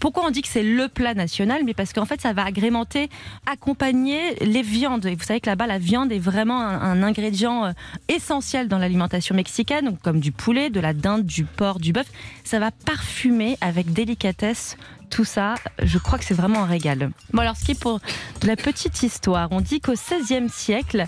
[0.00, 1.62] Pourquoi on dit que c'est le plat national?
[1.64, 3.08] Mais parce qu'en fait, ça va agrémenter,
[3.46, 5.06] accompagner les viandes.
[5.06, 7.72] Et vous savez que là-bas, la viande est vraiment un, un ingrédient euh,
[8.56, 12.06] dans l'alimentation mexicaine, comme du poulet, de la dinde, du porc, du bœuf.
[12.44, 14.76] Ça va parfumer avec délicatesse.
[15.10, 17.10] Tout ça, je crois que c'est vraiment un régal.
[17.32, 18.00] Bon alors, ce qui est pour
[18.42, 21.06] la petite histoire, on dit qu'au XVIe siècle,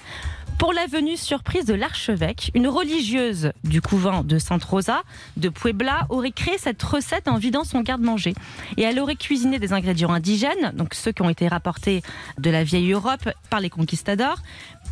[0.61, 5.05] pour la venue surprise de l'archevêque, une religieuse du couvent de Sainte Rosa
[5.39, 8.35] de Puebla aurait créé cette recette en vidant son garde-manger.
[8.77, 12.03] Et elle aurait cuisiné des ingrédients indigènes, donc ceux qui ont été rapportés
[12.39, 14.37] de la vieille Europe par les conquistadors,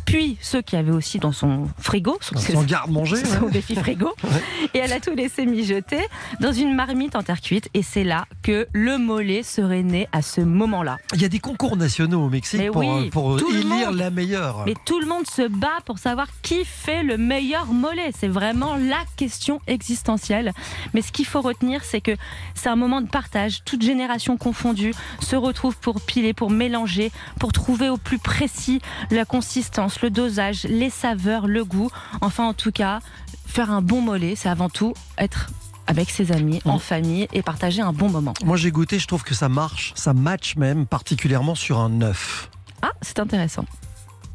[0.05, 3.17] puis ceux qui avaient aussi dans son frigo, son, garde-manger.
[3.23, 3.51] son ouais.
[3.51, 4.15] défi frigo.
[4.73, 5.99] Et elle a tout laissé mijoter
[6.39, 7.69] dans une marmite en terre cuite.
[7.75, 10.97] Et c'est là que le mollet serait né à ce moment-là.
[11.13, 14.63] Il y a des concours nationaux au Mexique Mais pour, oui, pour élire la meilleure.
[14.65, 15.47] Mais tout le monde se
[15.85, 18.11] pour savoir qui fait le meilleur mollet.
[18.17, 20.53] C'est vraiment la question existentielle.
[20.93, 22.15] Mais ce qu'il faut retenir, c'est que
[22.55, 23.63] c'est un moment de partage.
[23.63, 29.25] Toute génération confondue se retrouve pour piler, pour mélanger, pour trouver au plus précis la
[29.25, 31.89] consistance, le dosage, les saveurs, le goût.
[32.21, 32.99] Enfin, en tout cas,
[33.45, 35.49] faire un bon mollet, c'est avant tout être
[35.87, 38.35] avec ses amis, en famille et partager un bon moment.
[38.45, 42.51] Moi j'ai goûté, je trouve que ça marche, ça match même particulièrement sur un œuf.
[42.83, 43.65] Ah, c'est intéressant.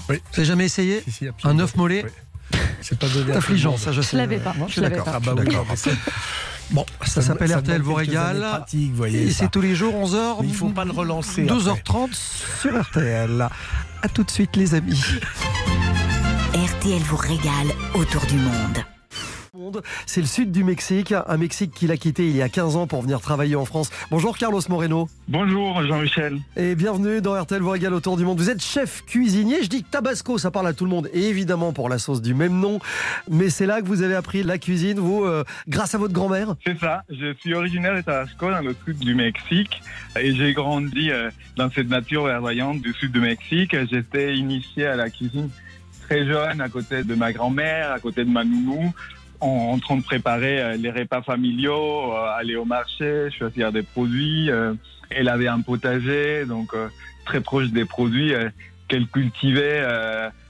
[0.09, 2.59] Vous avez jamais essayé Si, si, Un œuf mollet Oui.
[2.83, 4.11] C'est pas donné Affligeant, ça je sais.
[4.13, 5.13] Je l'avais pas, Moi, je l'avais pas.
[5.15, 5.57] Ah bah oui,
[6.71, 8.41] Bon, ça s'appelle ça RTL demande vous régale.
[8.41, 10.37] pratique, vous voyez Et c'est tous les jours 11h.
[10.43, 11.43] Mais il faut pas le relancer.
[11.45, 11.57] après.
[11.57, 12.09] 12h30
[12.61, 13.49] sur RTL.
[14.03, 15.01] À tout de suite les amis.
[16.55, 18.85] RTL vous régale autour du monde.
[20.07, 22.87] C'est le sud du Mexique, un Mexique qu'il a quitté il y a 15 ans
[22.89, 23.91] pour venir travailler en France.
[24.11, 26.39] Bonjour Carlos Moreno Bonjour Jean-Michel.
[26.57, 28.39] et bienvenue dans RTL vous régale autour du monde.
[28.39, 31.29] Vous êtes chef cuisinier, je dis que Tabasco ça parle à tout le monde et
[31.29, 32.81] évidemment pour la sauce du même nom,
[33.31, 36.57] mais c'est là que vous avez appris la cuisine, vous, euh, grâce à votre grand-mère
[36.67, 39.81] C'est ça, je suis originaire de Tabasco dans le sud du Mexique
[40.19, 43.77] et j'ai grandi euh, dans cette nature verdoyante du sud du Mexique.
[43.89, 45.49] J'étais initié à la cuisine
[46.09, 48.93] très jeune à côté de ma grand-mère, à côté de ma nounou,
[49.41, 53.83] en, en train de préparer euh, les repas familiaux, euh, aller au marché, choisir des
[53.83, 54.51] produits.
[54.51, 54.75] euh,
[55.11, 56.75] elle avait un potager, donc
[57.25, 58.33] très proche des produits
[58.89, 59.83] qu'elle cultivait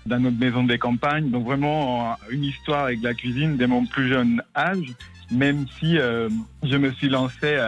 [0.07, 1.29] dans notre maison des campagnes.
[1.31, 4.95] Donc vraiment une histoire avec la cuisine dès mon plus jeune âge,
[5.31, 7.59] même si je me suis lancé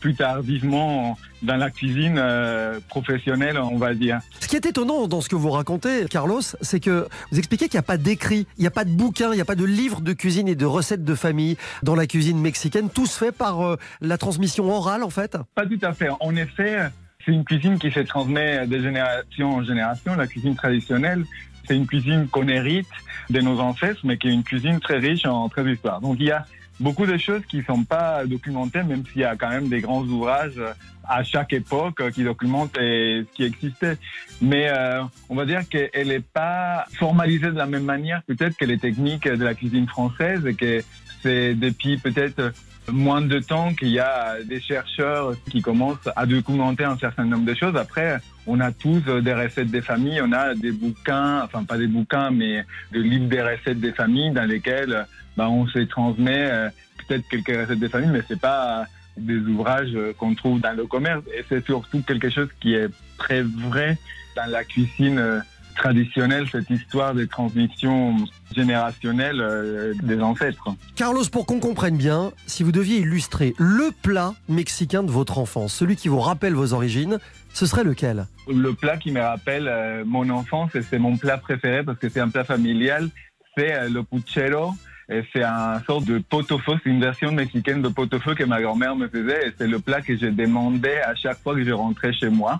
[0.00, 4.20] plus tardivement dans la cuisine euh, professionnelle, on va dire.
[4.40, 7.76] Ce qui est étonnant dans ce que vous racontez, Carlos, c'est que vous expliquez qu'il
[7.76, 9.64] n'y a pas d'écrit, il n'y a pas de bouquin, il n'y a pas de
[9.64, 12.90] livre de cuisine et de recettes de famille dans la cuisine mexicaine.
[12.90, 15.36] Tout se fait par euh, la transmission orale, en fait?
[15.54, 16.08] Pas tout à fait.
[16.20, 16.90] En effet,
[17.24, 20.14] c'est une cuisine qui se transmet de génération en génération.
[20.14, 21.24] La cuisine traditionnelle,
[21.66, 22.86] c'est une cuisine qu'on hérite
[23.30, 26.00] de nos ancêtres, mais qui est une cuisine très riche en très d'histoire.
[26.00, 26.46] Donc il y a
[26.80, 29.80] beaucoup de choses qui ne sont pas documentées, même s'il y a quand même des
[29.80, 30.60] grands ouvrages
[31.08, 33.96] à chaque époque qui documentent euh, ce qui existait.
[34.40, 38.64] Mais euh, on va dire qu'elle n'est pas formalisée de la même manière peut-être que
[38.64, 40.82] les techniques de la cuisine française et que
[41.22, 42.52] c'est depuis peut-être
[42.92, 47.44] moins de temps qu'il y a des chercheurs qui commencent à documenter un certain nombre
[47.44, 47.76] de choses.
[47.76, 51.86] Après, on a tous des recettes des familles, on a des bouquins, enfin pas des
[51.86, 56.68] bouquins, mais des livres des recettes des familles dans lesquels bah, on se transmet euh,
[57.06, 61.22] peut-être quelques recettes des familles, mais c'est pas des ouvrages qu'on trouve dans le commerce.
[61.36, 63.98] Et c'est surtout quelque chose qui est très vrai
[64.36, 65.40] dans la cuisine euh,
[65.76, 68.16] traditionnelle, cette histoire de transmission
[68.54, 70.68] générationnelle euh, des ancêtres.
[70.94, 75.74] Carlos, pour qu'on comprenne bien, si vous deviez illustrer le plat mexicain de votre enfance,
[75.74, 77.18] celui qui vous rappelle vos origines,
[77.52, 78.26] ce serait lequel?
[78.48, 82.08] Le plat qui me rappelle euh, mon enfance, et c'est mon plat préféré parce que
[82.08, 83.08] c'est un plat familial,
[83.56, 84.72] c'est euh, le puchero.
[85.08, 89.06] C'est un sorte de pot-au-feu, c'est une version mexicaine de pot-au-feu que ma grand-mère me
[89.06, 92.28] faisait et c'est le plat que je demandais à chaque fois que je rentrais chez
[92.28, 92.58] moi.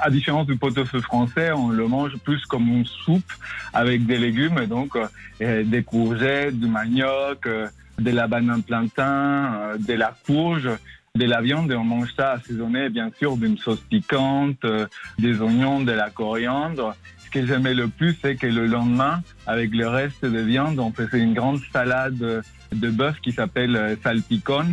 [0.00, 3.32] À différence du pot-au-feu français, on le mange plus comme une soupe
[3.72, 4.96] avec des légumes, donc
[5.40, 7.66] euh, des courgettes, du manioc, euh,
[7.98, 10.70] de la banane plantain, euh, de la courge
[11.14, 14.64] de la viande et on mange ça assaisonné bien sûr d'une sauce piquante,
[15.18, 16.94] des oignons, de la coriandre.
[17.32, 20.92] Ce que j'aimais le plus, c'est que le lendemain, avec le reste de viande, on
[20.92, 24.66] faisait une grande salade de bœuf qui s'appelle euh, salpicon,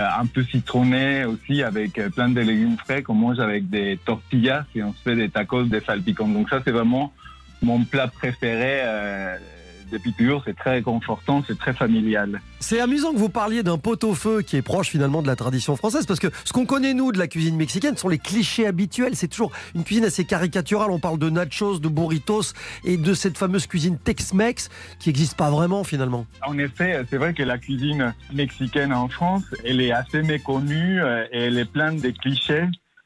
[0.00, 3.98] euh, un peu citronné aussi avec euh, plein de légumes frais qu'on mange avec des
[4.06, 6.28] tortillas et on se fait des tacos de salpicon.
[6.28, 7.12] Donc ça, c'est vraiment
[7.60, 8.80] mon plat préféré
[9.90, 10.42] depuis toujours.
[10.44, 12.40] C'est très réconfortant, c'est très familial.
[12.60, 16.06] C'est amusant que vous parliez d'un pot-au-feu qui est proche finalement de la tradition française,
[16.06, 19.14] parce que ce qu'on connaît nous de la cuisine mexicaine sont les clichés habituels.
[19.14, 20.90] C'est toujours une cuisine assez caricaturale.
[20.90, 25.50] On parle de nachos, de burritos et de cette fameuse cuisine Tex-Mex qui n'existe pas
[25.50, 26.26] vraiment finalement.
[26.46, 31.24] En effet, c'est vrai que la cuisine mexicaine en France, elle est assez méconnue euh,
[31.32, 32.64] et elle est pleine de clichés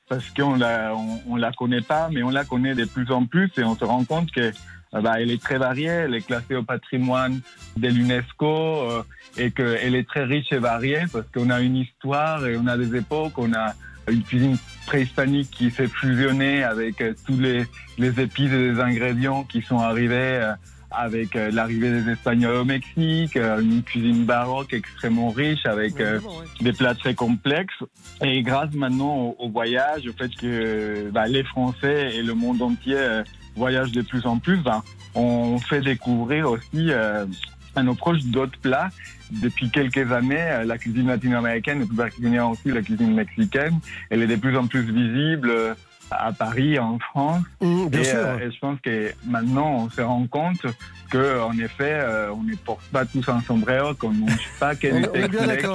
[0.08, 3.24] parce qu'on la, on, on la connaît pas, mais on la connaît de plus en
[3.24, 4.52] plus et on se rend compte que
[4.92, 7.40] bah, elle est très variée, elle est classée au patrimoine
[7.76, 9.02] de l'UNESCO euh,
[9.36, 12.76] et qu'elle est très riche et variée parce qu'on a une histoire et on a
[12.76, 13.74] des époques, on a
[14.08, 17.64] une cuisine préhispanique qui s'est fusionnée avec euh, tous les,
[17.98, 20.52] les épices et les ingrédients qui sont arrivés euh,
[20.94, 26.20] avec l'arrivée des Espagnols au Mexique, une cuisine baroque extrêmement riche avec euh,
[26.60, 27.82] des plats très complexes.
[28.22, 32.60] Et grâce maintenant au, au voyage, au fait que bah, les Français et le monde
[32.60, 33.22] entier
[33.56, 34.82] voyagent de plus en plus, bah,
[35.14, 37.26] on fait découvrir aussi euh,
[37.74, 38.90] à nos proches d'autres plats.
[39.30, 43.78] Depuis quelques années, euh, la cuisine latino-américaine et plus particulièrement aussi la cuisine mexicaine,
[44.10, 45.74] elle est de plus en plus visible euh,
[46.18, 47.42] à Paris, en France.
[47.60, 48.18] Mmh, bien et, sûr.
[48.18, 50.66] euh, et je pense que maintenant, on se rend compte
[51.10, 54.74] que, en effet, euh, on ne porte pas tous un sombrero, qu'on ne mange pas
[54.74, 55.68] que du Tex-Mex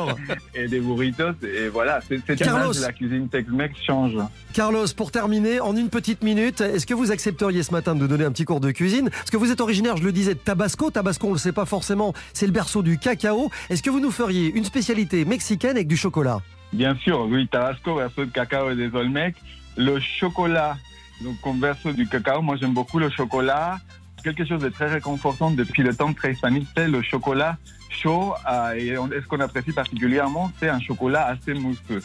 [0.55, 1.33] et des burritos.
[1.43, 2.65] Et voilà, c'est cette Carlos.
[2.65, 4.13] image de la cuisine Tex-Mex change.
[4.53, 8.07] Carlos, pour terminer, en une petite minute, est-ce que vous accepteriez ce matin de nous
[8.07, 9.09] donner un petit cours de cuisine?
[9.09, 10.89] Parce que vous êtes originaire, je le disais, de Tabasco.
[10.89, 13.49] Tabasco, on ne le sait pas forcément, c'est le berceau du cacao.
[13.69, 16.39] Est-ce que vous nous feriez une spécialité mexicaine avec du chocolat?
[16.73, 19.35] Bien sûr, oui, Tabasco, verso de cacao et des Olmecs.
[19.77, 20.77] Le chocolat,
[21.21, 23.77] donc comme verso du cacao, moi j'aime beaucoup le chocolat.
[24.23, 27.57] Quelque chose de très réconfortant depuis le temps préhispanique, c'est le chocolat
[27.89, 28.33] chaud.
[28.51, 32.01] euh, on- et ce qu'on apprécie particulièrement, c'est un chocolat assez mousseux.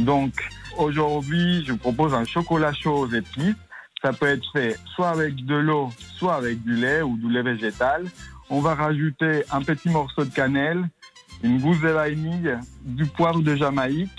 [0.00, 0.32] Donc
[0.76, 3.54] aujourd'hui, je vous propose un chocolat chaud aux épices.
[4.02, 7.42] Ça peut être fait soit avec de l'eau, soit avec du lait ou du lait
[7.42, 8.04] végétal.
[8.50, 10.86] On va rajouter un petit morceau de cannelle,
[11.42, 14.10] une gousse de vanille, du poivre de Jamaïque,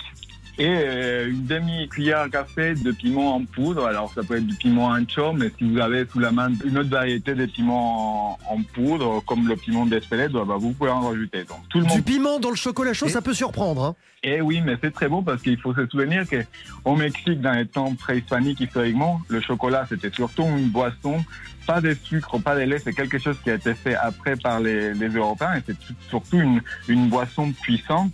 [0.58, 3.86] et euh, une demi-cuillère à café de piment en poudre.
[3.86, 6.78] Alors ça peut être du piment ancho, mais si vous avez sous la main une
[6.78, 11.00] autre variété de piment en, en poudre, comme le piment d'Espelette, bah, vous pouvez en
[11.08, 11.44] rajouter.
[11.44, 13.82] Donc, tout le Du monde piment dans le chocolat chaud, Et- ça peut surprendre.
[13.84, 13.94] hein.
[14.22, 17.66] et oui, mais c'est très bon parce qu'il faut se souvenir qu'au Mexique, dans les
[17.66, 21.22] temps préhispaniques, historiquement, le chocolat, c'était surtout une boisson,
[21.66, 24.60] pas de sucre, pas de lait, c'est quelque chose qui a été fait après par
[24.60, 28.12] les, les Européens et c'est tout- surtout une, une boisson puissante.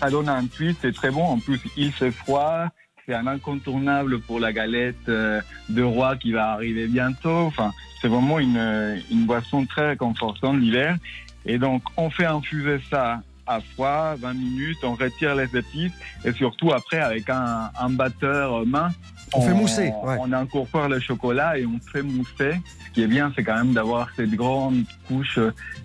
[0.00, 1.24] Ça donne un twist, c'est très bon.
[1.24, 2.68] En plus, il fait froid.
[3.06, 7.46] C'est un incontournable pour la galette euh, de roi qui va arriver bientôt.
[7.46, 10.96] Enfin, c'est vraiment une, euh, une boisson très réconfortante l'hiver.
[11.46, 15.92] Et donc, on fait infuser ça à froid, 20 minutes, on retire les épices
[16.24, 18.90] et surtout après avec un, un batteur main,
[19.32, 20.16] On fait mousser, ouais.
[20.20, 22.60] On incorpore le chocolat et on fait mousser.
[22.86, 25.38] Ce qui est bien, c'est quand même d'avoir cette grande couche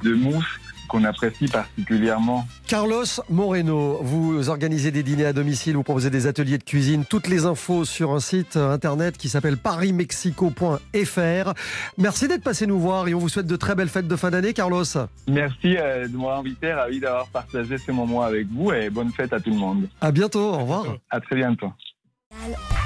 [0.04, 2.48] de mousse qu'on apprécie particulièrement.
[2.68, 7.06] Carlos Moreno, vous organisez des dîners à domicile, vous proposez des ateliers de cuisine.
[7.06, 11.54] Toutes les infos sur un site internet qui s'appelle parismexico.fr.
[11.98, 14.32] Merci d'être passé nous voir et on vous souhaite de très belles fêtes de fin
[14.32, 14.84] d'année, Carlos.
[15.28, 19.40] Merci de m'avoir invité, ravi d'avoir partagé ce moment avec vous et bonne fête à
[19.40, 19.88] tout le monde.
[20.02, 20.86] À bientôt, au revoir.
[21.10, 21.72] À très bientôt.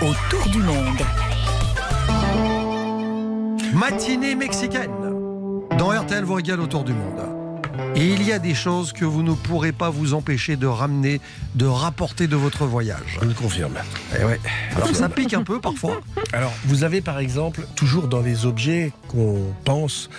[0.02, 1.02] Autour du monde.
[3.74, 4.92] Matinée mexicaine.
[5.78, 7.37] Dans RTL vous régale autour du monde.
[7.98, 11.20] Et il y a des choses que vous ne pourrez pas vous empêcher de ramener,
[11.56, 13.18] de rapporter de votre voyage.
[13.20, 13.74] Je le confirme.
[14.16, 14.40] Eh ouais.
[14.76, 16.00] Alors ça pique un peu parfois.
[16.32, 20.12] Alors, vous avez par exemple, toujours dans les objets qu'on pense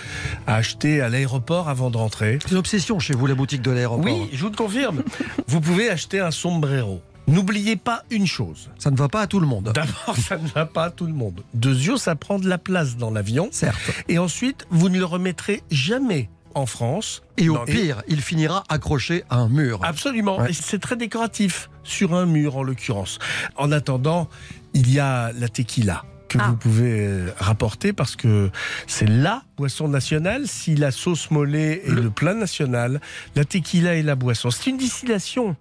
[0.45, 2.39] à acheter à l'aéroport avant de rentrer.
[2.41, 4.03] C'est une obsession chez vous, la boutique de l'aéroport.
[4.03, 5.01] Oui, je vous le confirme.
[5.47, 7.01] vous pouvez acheter un sombrero.
[7.29, 8.71] N'oubliez pas une chose.
[8.77, 9.71] Ça ne va pas à tout le monde.
[9.73, 11.45] D'abord, ça ne va pas à tout le monde.
[11.53, 13.47] Deuxièmement, ça prend de la place dans l'avion.
[13.53, 13.79] Certes.
[14.09, 17.21] Et ensuite, vous ne le remettrez jamais en France.
[17.37, 19.79] Et au pire, il finira accroché à un mur.
[19.83, 20.39] Absolument.
[20.39, 20.51] Ouais.
[20.51, 23.19] Et c'est très décoratif, sur un mur en l'occurrence.
[23.55, 24.29] En attendant,
[24.73, 26.47] il y a la tequila que Ah.
[26.49, 28.51] vous pouvez euh, rapporter parce que
[28.85, 30.47] c'est la boisson nationale.
[30.47, 33.01] Si la sauce mollet est le plat national,
[33.35, 34.51] la tequila est la boisson.
[34.51, 35.55] C'est une distillation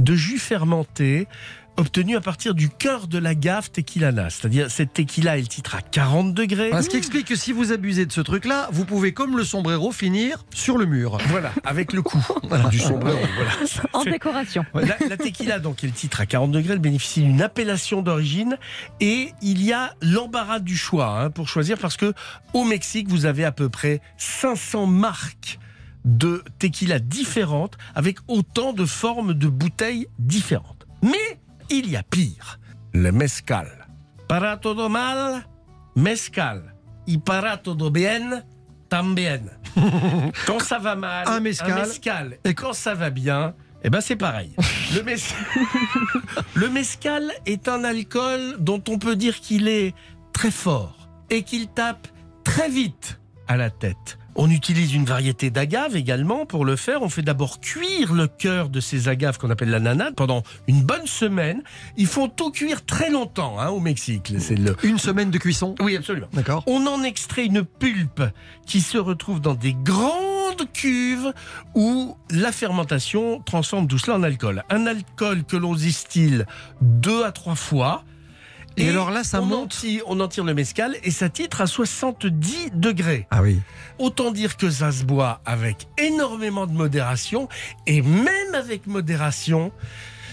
[0.00, 1.28] de jus fermenté
[1.76, 4.30] obtenu à partir du cœur de l'agave tequilana.
[4.30, 6.70] C'est-à-dire, cette tequila est le titre à 40 degrés.
[6.82, 9.92] Ce qui explique que si vous abusez de ce truc-là, vous pouvez, comme le sombrero,
[9.92, 11.18] finir sur le mur.
[11.28, 12.22] Voilà, avec le coup
[12.70, 13.18] du sombrero.
[13.36, 13.50] Voilà.
[13.92, 14.64] En décoration.
[14.74, 18.56] La, la tequila, donc, est le titre à 40 degrés, elle bénéficie d'une appellation d'origine
[19.00, 22.14] et il y a l'embarras du choix hein, pour choisir parce que
[22.52, 25.58] au Mexique, vous avez à peu près 500 marques
[26.04, 30.86] de tequila différentes avec autant de formes de bouteilles différentes.
[31.02, 31.40] Mais
[31.72, 32.58] il y a pire,
[32.92, 33.88] le mezcal.
[34.28, 35.46] Para todo mal,
[35.94, 36.74] mezcal.
[37.06, 38.44] Y para todo bien,
[38.88, 39.50] también.
[40.46, 41.74] Quand ça va mal, Un mezcal.
[41.74, 42.38] mezcal.
[42.44, 44.54] Et quand ça va bien, eh ben c'est pareil.
[44.94, 45.02] Le,
[46.60, 49.94] le mezcal est un alcool dont on peut dire qu'il est
[50.32, 52.06] très fort et qu'il tape
[52.44, 54.18] très vite à la tête.
[54.34, 57.02] On utilise une variété d'agaves également pour le faire.
[57.02, 60.82] On fait d'abord cuire le cœur de ces agaves qu'on appelle la nanade pendant une
[60.82, 61.62] bonne semaine.
[61.96, 64.32] Ils font tout cuire très longtemps hein, au Mexique.
[64.38, 64.76] C'est le...
[64.82, 65.74] Une semaine de cuisson?
[65.80, 66.28] Oui, absolument.
[66.32, 66.62] D'accord.
[66.66, 68.22] On en extrait une pulpe
[68.66, 71.32] qui se retrouve dans des grandes cuves
[71.74, 74.64] où la fermentation transforme tout cela en alcool.
[74.70, 76.44] Un alcool que l'on distille
[76.80, 78.04] deux à trois fois.
[78.76, 81.28] Et alors là, ça on monte en tire- on en tire le mescal et ça
[81.28, 83.26] titre à 70 degrés.
[83.30, 83.60] Ah oui.
[83.98, 87.48] Autant dire que ça se boit avec énormément de modération
[87.86, 89.72] et même avec modération,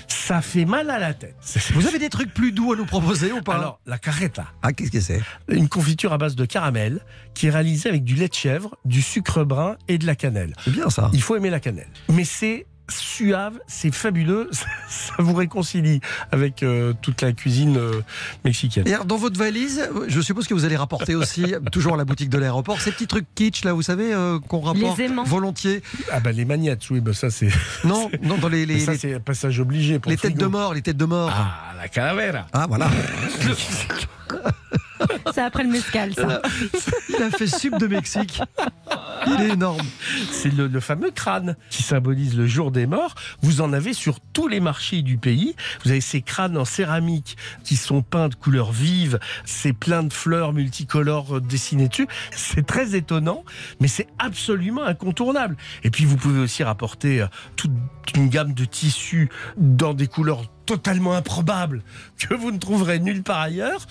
[0.08, 1.36] ça fait mal à la tête.
[1.76, 3.56] Vous avez des trucs plus doux à nous proposer ou pas?
[3.56, 5.22] Alors, la carreta Ah, qu'est-ce que c'est?
[5.50, 7.02] Une confiture à base de caramel
[7.36, 10.54] qui est réalisée avec du lait de chèvre, du sucre brun et de la cannelle.
[10.64, 11.12] C'est bien ça.
[11.14, 11.90] Il faut aimer la cannelle.
[12.12, 14.50] Mais c'est suave, c'est fabuleux,
[14.90, 18.02] ça, vous réconcilie avec euh, toute la cuisine euh,
[18.46, 18.88] mexicaine.
[18.88, 22.06] Et alors, dans votre valise, je suppose que vous allez rapporter aussi, toujours à la
[22.06, 25.82] boutique de l'aéroport, ces petits trucs kitsch, là, vous savez, euh, qu'on rapporte volontiers.
[26.12, 27.50] Ah bah les magnettes, oui, bah ça c'est
[27.84, 30.38] Non, non, dans les, les, ça les- c'est un passage obligé pour les le têtes
[30.38, 31.32] de mort, les têtes de mort.
[31.34, 32.48] Ah, la calavera.
[32.54, 32.90] Ah, voilà.
[35.34, 36.42] C'est après le mescal, ça.
[37.10, 38.42] Il a fait sub de Mexique.
[39.28, 39.86] Il est énorme.
[40.32, 43.16] C'est le, le fameux crâne qui symbolise le jour des morts.
[43.42, 45.56] Vous en avez sur tous les marchés du pays.
[45.84, 49.20] Vous avez ces crânes en céramique qui sont peints de couleurs vives.
[49.46, 52.08] C'est plein de fleurs multicolores dessinées dessus.
[52.32, 53.44] C'est très étonnant,
[53.80, 55.58] mais c'est absolument incontournable.
[55.84, 57.72] Et puis vous pouvez aussi rapporter euh, toute
[58.16, 61.84] une gamme de tissus dans des couleurs totalement improbables
[62.18, 63.88] que vous ne trouverez nulle part ailleurs.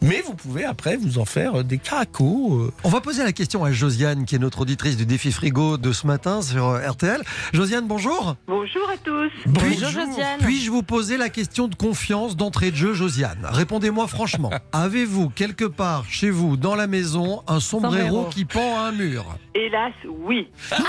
[0.00, 2.54] Mais vous pouvez après vous en faire euh, des caracos.
[2.60, 2.72] euh.
[2.84, 5.92] On va poser la question à Josiane, qui est notre auditrice du défi frigo de
[5.92, 7.20] ce matin sur euh, RTL.
[7.52, 8.36] Josiane, bonjour.
[8.46, 9.30] Bonjour à tous.
[9.46, 10.38] Bonjour Josiane.
[10.40, 13.44] Puis-je vous poser la question de confiance d'entrée de jeu, Josiane?
[13.44, 14.50] Répondez-moi franchement.
[14.72, 18.24] Avez-vous quelque part chez vous, dans la maison, un sombrero, Sombrero.
[18.30, 19.24] qui pend à un mur?
[19.54, 20.48] Hélas, oui.
[20.70, 20.84] Non,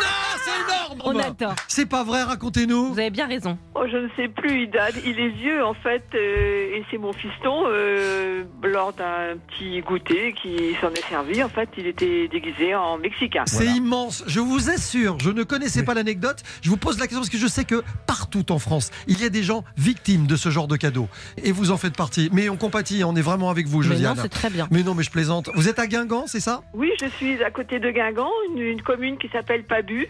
[0.45, 0.51] c'est
[0.95, 1.55] énorme On adore.
[1.67, 2.93] C'est pas vrai, racontez-nous.
[2.93, 3.57] Vous avez bien raison.
[3.73, 6.99] Oh, je ne sais plus, il, date- il est vieux en fait, euh, et c'est
[6.99, 12.27] mon fiston, euh, lors d'un petit goûter qui s'en est servi, en fait, il était
[12.27, 13.43] déguisé en Mexicain.
[13.47, 14.23] C'est immense.
[14.27, 16.43] Je vous assure, je ne connaissais pas l'anecdote.
[16.61, 19.25] Je vous pose la question parce que je sais que partout en France, il y
[19.25, 21.07] a des gens victimes de ce genre de cadeaux.
[21.41, 22.29] Et vous en faites partie.
[22.33, 24.19] Mais on compatit, on est vraiment avec vous, Mais non, Josiane.
[24.21, 24.67] c'est très bien.
[24.69, 25.49] Mais non, mais je plaisante.
[25.55, 26.61] Vous êtes à Guingamp, c'est ça?
[26.73, 30.07] Oui, je suis à côté de Guingamp, une, une commune qui s'appelle Pabu,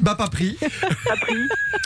[0.00, 0.56] Bah, pas pris.
[1.10, 1.34] à Pris,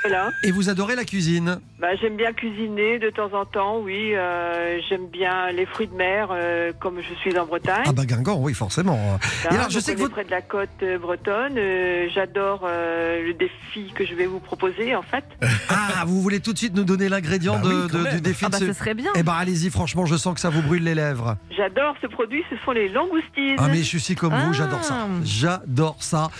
[0.03, 0.31] voilà.
[0.45, 1.59] Et vous adorez la cuisine?
[1.85, 4.15] Bah, j'aime bien cuisiner de temps en temps, oui.
[4.15, 7.83] euh, j'aime bien les fruits de mer, euh, comme je suis en Bretagne.
[7.85, 8.97] Ah, bah, Guingamp, oui, forcément.
[8.97, 11.59] Là, Et alors, je sais que votre- près de la côte euh, bretonne.
[11.59, 15.25] euh, J'adore euh, le défi que je vais vous proposer, en fait.
[15.69, 17.69] Ah, vous voulez tout de suite nous donner l'ingrédient Bah de-
[17.99, 18.79] oui, de- du défi Ah bah de ce ce...
[18.79, 19.11] serait bien.
[19.17, 21.37] Eh ben, allez-y, franchement, je sens que ça vous brûle les lèvres.
[21.55, 23.57] J'adore ce produit, ce sont les langoustines.
[23.59, 24.53] Ah, mais je suis aussi comme vous, Ah.
[24.55, 25.07] j'adore ça.
[25.23, 26.31] J'adore ça.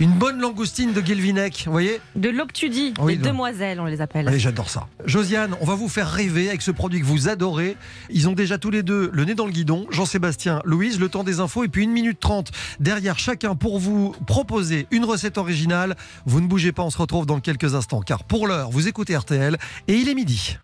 [0.00, 2.00] Une bonne langoustine de Guilvinec, vous voyez?
[2.16, 4.26] De l'Octudie, Oui, les demoiselles, on les appelle.
[4.26, 4.87] Allez, j'adore ça.
[5.04, 7.76] Josiane, on va vous faire rêver avec ce produit que vous adorez.
[8.10, 9.86] Ils ont déjà tous les deux le nez dans le guidon.
[9.90, 14.14] Jean-Sébastien, Louise, le temps des infos et puis une minute trente derrière chacun pour vous
[14.26, 15.96] proposer une recette originale.
[16.26, 19.16] Vous ne bougez pas, on se retrouve dans quelques instants car pour l'heure, vous écoutez
[19.16, 20.58] RTL et il est midi.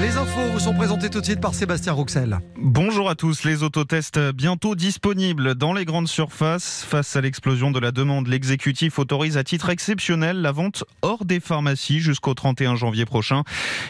[0.00, 2.38] Les infos vous sont présentées tout de suite par Sébastien Rouxel.
[2.56, 3.44] Bonjour à tous.
[3.44, 6.86] Les autotests bientôt disponibles dans les grandes surfaces.
[6.88, 11.38] Face à l'explosion de la demande, l'exécutif autorise à titre exceptionnel la vente hors des
[11.38, 13.42] pharmacies jusqu'au 31 janvier prochain.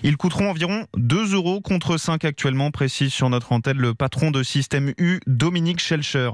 [0.02, 4.42] Ils coûteront environ 2 euros contre 5 actuellement, précise sur notre antenne le patron de
[4.42, 6.30] Système U, Dominique Schelcher.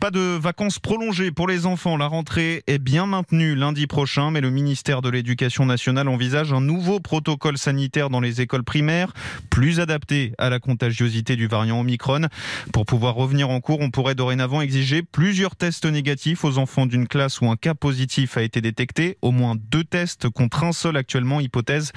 [0.00, 1.98] Pas de vacances prolongées pour les enfants.
[1.98, 6.62] La rentrée est bien maintenue lundi prochain, mais le ministère de l'Éducation nationale envisage un
[6.62, 9.01] nouveau protocole sanitaire dans les écoles primaires,
[9.50, 12.28] plus adapté à la contagiosité du variant Omicron.
[12.72, 17.08] Pour pouvoir revenir en cours, on pourrait dorénavant exiger plusieurs tests négatifs aux enfants d'une
[17.08, 19.18] classe où un cas positif a été détecté.
[19.22, 21.92] Au moins deux tests contre un seul actuellement, hypothèse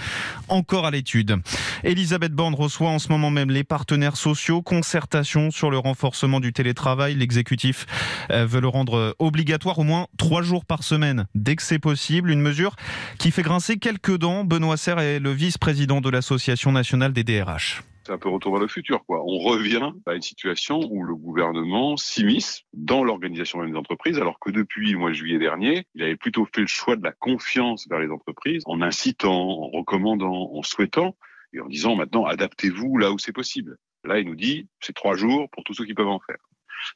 [0.47, 1.37] encore à l'étude.
[1.83, 6.53] Elisabeth Borne reçoit en ce moment même les partenaires sociaux, concertation sur le renforcement du
[6.53, 7.15] télétravail.
[7.15, 7.85] L'exécutif
[8.31, 12.31] euh, veut le rendre obligatoire au moins trois jours par semaine, dès que c'est possible.
[12.31, 12.75] Une mesure
[13.19, 14.43] qui fait grincer quelques dents.
[14.43, 17.83] Benoît Serre est le vice-président de l'Association nationale des DRH.
[18.05, 19.23] C'est un peu retour vers le futur, quoi.
[19.25, 24.51] On revient à une situation où le gouvernement s'immisce dans l'organisation des entreprises, alors que
[24.51, 27.87] depuis le mois de juillet dernier, il avait plutôt fait le choix de la confiance
[27.89, 31.15] vers les entreprises, en incitant, en recommandant, en souhaitant,
[31.53, 33.77] et en disant maintenant adaptez-vous là où c'est possible.
[34.03, 36.37] Là, il nous dit c'est trois jours pour tous ceux qui peuvent en faire.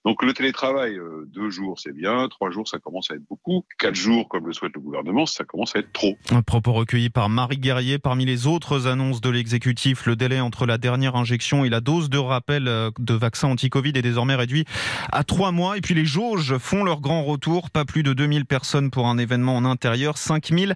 [0.06, 3.66] Donc le télétravail, euh, deux jours c'est bien, trois jours ça commence à être beaucoup,
[3.78, 6.18] quatre jours comme le souhaite le gouvernement, ça commence à être trop.
[6.32, 8.00] Un propos recueilli par Marie Guerrier.
[8.00, 12.10] Parmi les autres annonces de l'exécutif, le délai entre la dernière injection et la dose
[12.10, 14.66] de rappel euh, de vaccin anti-Covid est désormais réduit
[15.12, 15.78] à trois mois.
[15.78, 17.70] Et puis les jauges font leur grand retour.
[17.70, 20.76] Pas plus de 2000 personnes pour un événement en intérieur, 5000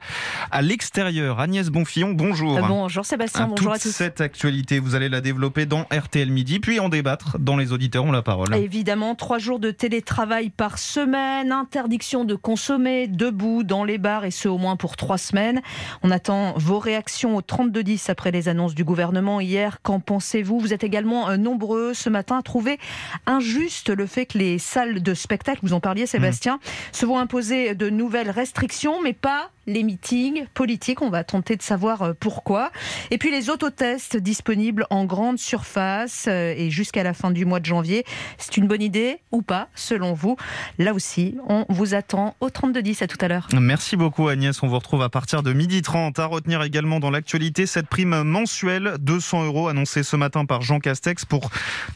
[0.51, 1.39] à l'extérieur.
[1.39, 2.57] Agnès Bonfillon, bonjour.
[2.57, 3.91] Euh, Bonjour Sébastien, bonjour toute à tous.
[3.91, 8.03] cette actualité, vous allez la développer dans RTL Midi, puis en débattre dans Les Auditeurs
[8.05, 8.53] ont la parole.
[8.55, 14.31] Évidemment, trois jours de télétravail par semaine, interdiction de consommer debout dans les bars et
[14.31, 15.61] ce au moins pour trois semaines.
[16.03, 19.81] On attend vos réactions au 3210 après les annonces du gouvernement hier.
[19.81, 20.59] Qu'en pensez-vous?
[20.59, 22.79] Vous êtes également euh, nombreux ce matin à trouver
[23.25, 26.59] injuste le fait que les salles de spectacle, vous en parliez Sébastien,
[26.91, 31.01] se vont imposer de nouvelles restrictions, mais pas les meetings politiques.
[31.01, 32.71] On va tenter de savoir euh, pourquoi.
[33.11, 37.59] Et puis les autotests disponibles en grande surface euh, et jusqu'à la fin du mois
[37.59, 38.05] de janvier.
[38.37, 40.35] C'est une bonne idée ou pas, selon vous?
[40.79, 43.01] Là aussi, on vous attend au 3210.
[43.01, 43.47] À tout à l'heure.
[43.53, 46.19] Merci beaucoup Agnès, on vous retrouve à partir de 12h30.
[46.19, 50.79] À retenir également dans l'actualité cette prime mensuelle, 200 euros annoncée ce matin par Jean
[50.79, 51.49] Castex pour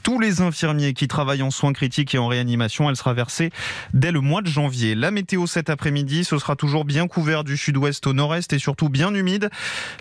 [0.03, 2.89] tous les infirmiers qui travaillent en soins critiques et en réanimation.
[2.89, 3.51] Elle sera versée
[3.93, 4.95] dès le mois de janvier.
[4.95, 8.89] La météo cet après-midi, ce sera toujours bien couvert du sud-ouest au nord-est et surtout
[8.89, 9.49] bien humide.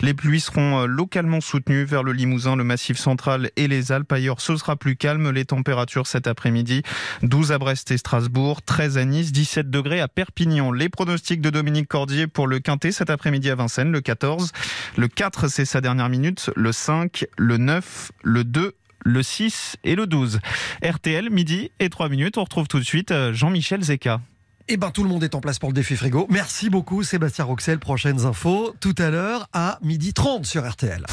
[0.01, 4.11] Les pluies seront euh, localement soutenues vers le Limousin, le Massif central et les Alpes.
[4.11, 5.31] Ailleurs, ce sera plus calme.
[5.31, 6.83] Les températures cet après-midi,
[7.23, 10.71] 12 à Brest et Strasbourg, 13 à Nice, 17 degrés à Perpignan.
[10.71, 14.51] Les pronostics de Dominique Cordier pour le Quintet cet après-midi à Vincennes, le 14.
[14.97, 16.51] Le 4, c'est sa dernière minute.
[16.55, 20.39] Le 5, le 9, le 2, le 6 et le 12.
[20.83, 22.37] RTL, midi et 3 minutes.
[22.37, 24.21] On retrouve tout de suite euh, Jean-Michel Zeka.
[24.69, 26.27] Eh ben, tout le monde est en place pour le défi frigo.
[26.29, 27.79] Merci beaucoup, Sébastien Roxel.
[27.79, 31.05] Prochaines infos tout à l'heure à midi 30 sur RTL.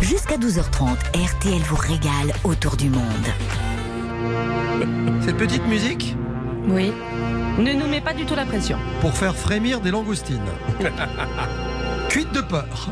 [0.00, 3.02] Jusqu'à 12h30, RTL vous régale autour du monde.
[5.24, 6.14] Cette petite musique
[6.68, 6.92] Oui.
[7.58, 8.78] Ne nous mets pas du tout la pression.
[9.00, 10.38] pour faire frémir des langoustines.
[12.08, 12.90] Cuite de peur.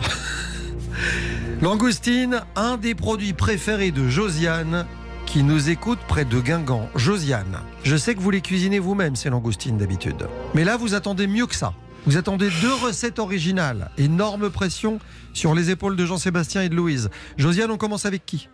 [1.63, 4.85] Langoustine, un des produits préférés de Josiane
[5.27, 6.89] qui nous écoute près de Guingamp.
[6.97, 10.27] Josiane, je sais que vous les cuisinez vous-même ces langoustines d'habitude.
[10.55, 11.75] Mais là, vous attendez mieux que ça.
[12.07, 13.91] Vous attendez deux recettes originales.
[13.99, 14.99] Énorme pression
[15.35, 17.11] sur les épaules de Jean-Sébastien et de Louise.
[17.37, 18.49] Josiane, on commence avec qui?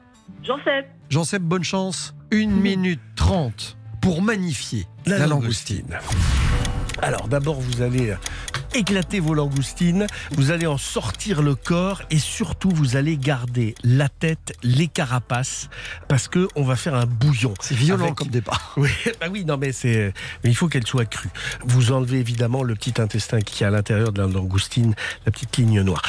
[0.45, 0.85] Jean-Seb.
[1.09, 2.14] Jean-Seb, bonne chance.
[2.31, 5.87] Une minute trente pour magnifier La la, langoustine.
[5.91, 6.57] langoustine.
[7.03, 8.14] Alors d'abord, vous allez
[8.74, 14.09] éclater vos langoustines, vous allez en sortir le corps et surtout vous allez garder la
[14.09, 15.68] tête, les carapaces,
[16.09, 17.55] parce que on va faire un bouillon.
[17.61, 18.74] C'est violent Avec- comme départ.
[18.76, 18.90] Oui,
[19.20, 20.12] bah oui, non mais c'est,
[20.44, 21.30] mais il faut qu'elle soit crue.
[21.64, 24.94] Vous enlevez évidemment le petit intestin qui est à l'intérieur de la langoustine,
[25.24, 26.03] la petite ligne noire.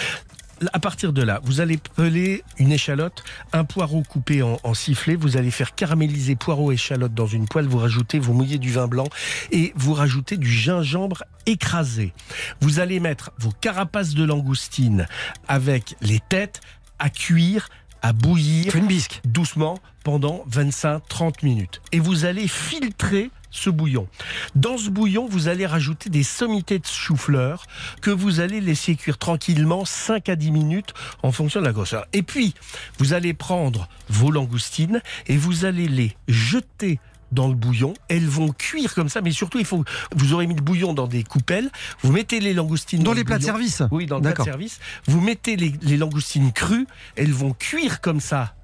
[0.73, 5.15] À partir de là, vous allez peler une échalote, un poireau coupé en, en sifflet.
[5.15, 7.67] Vous allez faire caraméliser poireau et échalote dans une poêle.
[7.67, 9.07] Vous rajoutez, vous mouillez du vin blanc
[9.51, 12.13] et vous rajoutez du gingembre écrasé.
[12.61, 15.07] Vous allez mettre vos carapaces de langoustine
[15.47, 16.61] avec les têtes
[16.99, 17.69] à cuire,
[18.01, 19.21] à bouillir une bisque.
[19.25, 21.81] doucement pendant 25-30 minutes.
[21.91, 24.07] Et vous allez filtrer ce bouillon.
[24.55, 27.65] Dans ce bouillon, vous allez rajouter des sommités de chou-fleur
[28.01, 30.93] que vous allez laisser cuire tranquillement 5 à 10 minutes
[31.23, 32.05] en fonction de la grosseur.
[32.13, 32.53] Et puis,
[32.97, 36.99] vous allez prendre vos langoustines et vous allez les jeter
[37.31, 37.93] dans le bouillon.
[38.07, 39.83] Elles vont cuire comme ça, mais surtout, il faut,
[40.15, 41.69] vous aurez mis le bouillon dans des coupelles.
[42.01, 44.43] Vous mettez les langoustines Dans le les plats de service Oui, dans le plat de
[44.43, 44.79] service.
[45.05, 46.87] Vous mettez les, les langoustines crues.
[47.15, 48.55] Elles vont cuire comme ça,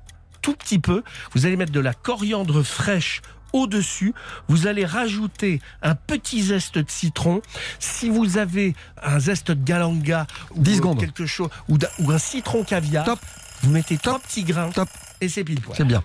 [0.42, 1.04] tout petit peu.
[1.34, 3.22] Vous allez mettre de la coriandre fraîche
[3.56, 4.14] au-dessus,
[4.48, 7.42] vous allez rajouter un petit zeste de citron.
[7.80, 11.00] Si vous avez un zeste de galanga ou 10 secondes.
[11.00, 11.78] quelque chose ou,
[12.12, 13.20] un citron caviar, Top.
[13.64, 14.90] vous mettez trois petits grains Top.
[15.22, 15.76] et c'est pile poil.
[15.78, 16.04] C'est bien.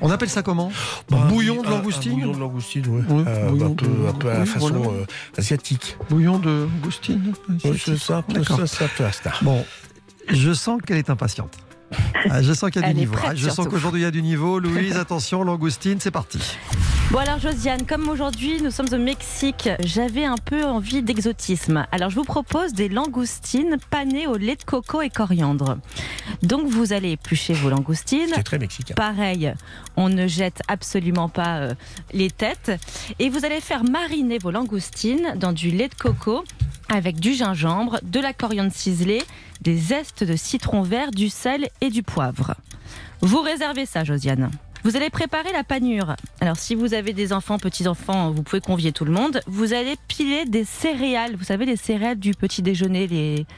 [0.00, 0.70] On appelle ça comment
[1.08, 2.84] Bah, Bouillon de un- un langoustine bouillon de langoustine.
[2.88, 4.98] Oui, Euh, bouillon un, peu, de- un peu à la oui, façon voilà.
[5.00, 5.06] euh,
[5.38, 5.96] asiatique.
[6.10, 7.32] Bouillon de langoustine
[7.64, 8.22] Ouais, c'est ça,
[8.66, 9.32] ça, ça, ça.
[9.42, 9.64] Bon,
[10.28, 11.56] je sens qu'elle est impatiente.
[12.30, 13.12] Ah, je sens qu'il y a Elle du niveau.
[13.14, 14.58] prête, Ah, je sens qu'aujourd'hui il y a du niveau.
[14.58, 16.38] Louise, attention, langoustine, c'est parti.
[17.10, 21.86] Bon alors Josiane, comme aujourd'hui nous sommes au Mexique, j'avais un peu envie d'exotisme.
[21.92, 25.76] Alors je vous propose des langoustines panées au lait de coco et coriandre.
[26.42, 28.30] Donc vous allez éplucher vos langoustines.
[28.34, 28.94] C'est très mexicain.
[28.94, 29.52] Pareil,
[29.96, 31.74] on ne jette absolument pas euh,
[32.12, 32.72] les têtes.
[33.18, 36.42] Et vous allez faire mariner vos langoustines dans du lait de coco
[36.88, 39.22] avec du gingembre, de la coriandre ciselée,
[39.60, 42.54] des zestes de citron vert, du sel et du poivre.
[43.20, 44.50] Vous réservez ça, Josiane?
[44.84, 46.14] Vous allez préparer la panure.
[46.42, 49.40] Alors, si vous avez des enfants, petits-enfants, vous pouvez convier tout le monde.
[49.46, 51.36] Vous allez piler des céréales.
[51.36, 53.06] Vous savez, les céréales du petit déjeuner,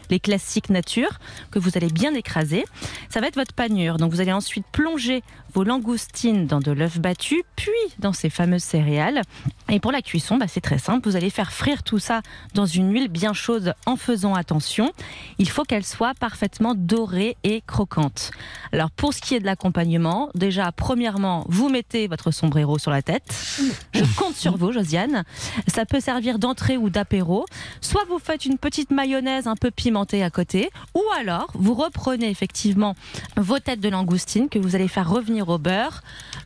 [0.09, 1.19] les, classiques nature,
[1.51, 2.65] que vous allez bien écraser.
[3.09, 3.97] Ça va être votre panure.
[3.97, 8.63] Donc, vous allez ensuite plonger vos langoustines dans de l'œuf battu, puis dans ces fameuses
[8.63, 9.23] céréales.
[9.69, 11.09] Et pour la cuisson, bah, c'est très simple.
[11.09, 12.23] Vous allez faire frire tout ça
[12.55, 14.93] dans une huile bien chaude en faisant attention.
[15.39, 18.31] Il faut qu'elle soit parfaitement dorée et croquante.
[18.73, 20.67] Alors pour ce qui est de l'accompagnement, déjà
[21.49, 23.23] vous mettez votre sombrero sur la tête.
[23.95, 25.25] Je compte sur vous, Josiane.
[25.67, 27.47] Ça peut servir d'entrée ou d'apéro.
[27.81, 32.29] Soit vous faites une petite mayonnaise un peu pimentée à côté, ou alors vous reprenez
[32.29, 32.95] effectivement
[33.37, 36.03] vos têtes de langoustine que vous allez faire revenir au beurre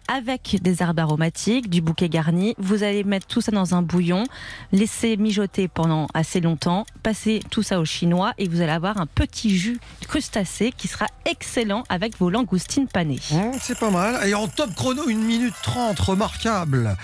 [0.09, 2.55] avec des herbes aromatiques, du bouquet garni.
[2.59, 4.25] Vous allez mettre tout ça dans un bouillon,
[4.73, 9.07] laisser mijoter pendant assez longtemps, passer tout ça au chinois et vous allez avoir un
[9.07, 13.21] petit jus crustacé qui sera excellent avec vos langoustines panées.
[13.61, 14.27] C'est pas mal.
[14.27, 16.95] Et top chrono, une minute trente, remarquable.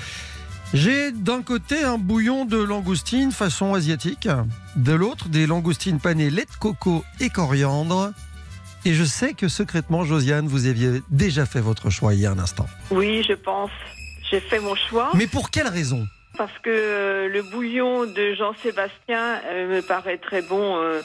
[0.74, 4.28] J'ai d'un côté un bouillon de langoustine façon asiatique,
[4.76, 8.12] de l'autre des langoustines panées lait de coco et coriandre.
[8.84, 12.30] Et je sais que secrètement, Josiane, vous aviez déjà fait votre choix il y a
[12.30, 12.66] un instant.
[12.90, 13.70] Oui, je pense.
[14.30, 16.06] J'ai fait mon choix Mais pour quelle raison?
[16.36, 21.00] Parce que euh, le bouillon de Jean-Sébastien euh, me paraît très bon euh,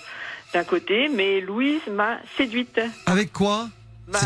[0.53, 2.81] d'un côté, mais Louise m'a séduite.
[3.05, 3.69] Avec quoi?
[4.11, 4.19] Bah,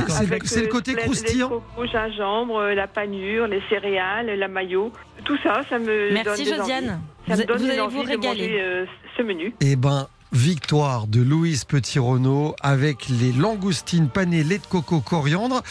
[0.45, 4.91] C'est- le euh, côté de croustillant coco, gingembre, euh, la panure, les céréales, la maillot,
[5.23, 6.83] tout ça, ça me Merci donne des Josiane.
[6.89, 6.99] envies.
[7.27, 8.27] Ça Vous- me donne vous des allez envies vous de régaler.
[8.47, 8.85] manger euh,
[9.17, 9.53] ce menu.
[9.61, 15.61] Eh ben, victoire de Louise Petit-Renaud avec les langoustines panées lait de coco coriandre.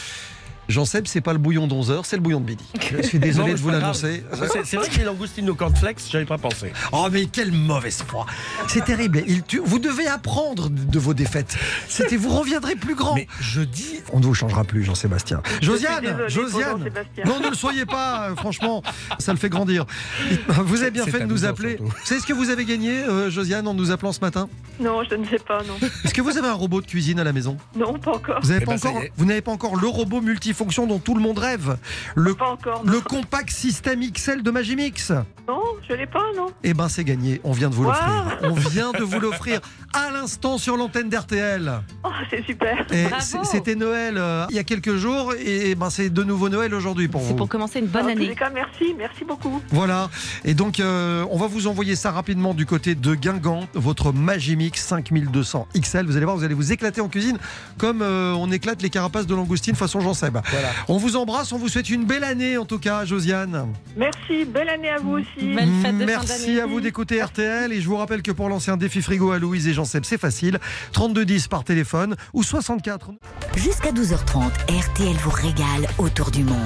[0.69, 2.65] Jean Seb, c'est pas le bouillon d'11 heures, c'est le bouillon de midi.
[2.91, 4.25] Je suis désolé Non, de vous pas l'annoncer.
[4.65, 6.73] C'est- vrai que les langoustines au cornflakes, j'avais pas pensé.
[6.93, 8.27] Oh mais quelle mauvaise foi
[8.69, 9.23] C'est terrible.
[9.27, 11.57] Il tue- Vous devez apprendre de vos défaites.
[11.89, 13.15] C'était vous reviendrez plus grand.
[13.15, 15.43] Mais je dis, On ne vous changera plus, Jean-Sébastien.
[15.61, 16.91] Josiane, Josiane.
[17.27, 18.31] Non, ne le soyez pas.
[18.31, 18.83] euh, franchement,
[19.19, 19.85] ça le fait grandir.
[20.49, 21.79] Vous avez bien fait de nous appeler.
[22.05, 24.49] C'est ce que vous avez gagné, euh, Josiane, en nous appelant ce matin?
[24.81, 25.75] Non, je ne sais pas, non.
[26.05, 27.57] Est-ce que vous avez un robot de cuisine à la maison?
[27.77, 28.41] Non, pas encore.
[28.43, 29.03] Vous n'avez Eh pas ben, ça encore.
[29.03, 29.12] y est.
[29.17, 30.21] Vous n'avez pas encore le robot
[30.55, 31.76] multifonction dont tout le monde rêve.
[32.14, 32.92] Le Pas encore, non.
[32.92, 35.11] le compact système XL de Magimix.
[35.48, 36.46] Non, je l'ai pas, non.
[36.62, 38.38] Eh ben c'est gagné, on vient de vous l'offrir.
[38.42, 39.61] On vient de vous l'offrir
[39.92, 41.80] à l'instant sur l'antenne d'RTL.
[42.05, 42.86] Oh, c'est super.
[43.44, 47.09] C'était Noël euh, il y a quelques jours et ben c'est de nouveau Noël aujourd'hui
[47.09, 47.34] pour C'est vous.
[47.34, 48.26] pour commencer une bonne En tous année.
[48.28, 49.61] les cas, merci, merci beaucoup.
[49.70, 50.09] Voilà.
[50.44, 54.80] Et donc euh, on va vous envoyer ça rapidement du côté de Guingamp, votre Magimix
[54.82, 56.07] 5200 XL.
[56.07, 57.38] Vous allez voir, vous allez vous éclater en cuisine
[57.76, 60.38] comme euh, on éclate les carapaces de langoustine façon Jean Seb.
[60.51, 60.68] Voilà.
[60.88, 63.72] On vous embrasse, on vous souhaite une belle année en tout cas, Josiane.
[63.97, 65.55] Merci, belle année à vous aussi.
[65.55, 68.70] Belle fête de Merci à vous d'écouter RTL et je vous rappelle que pour lancer
[68.70, 70.59] un défi frigo à Louise et Jean Seb, c'est facile.
[70.92, 73.12] 3210 par téléphone ou 64.
[73.57, 76.57] Jusqu'à 12h30, RTL vous régale autour du monde.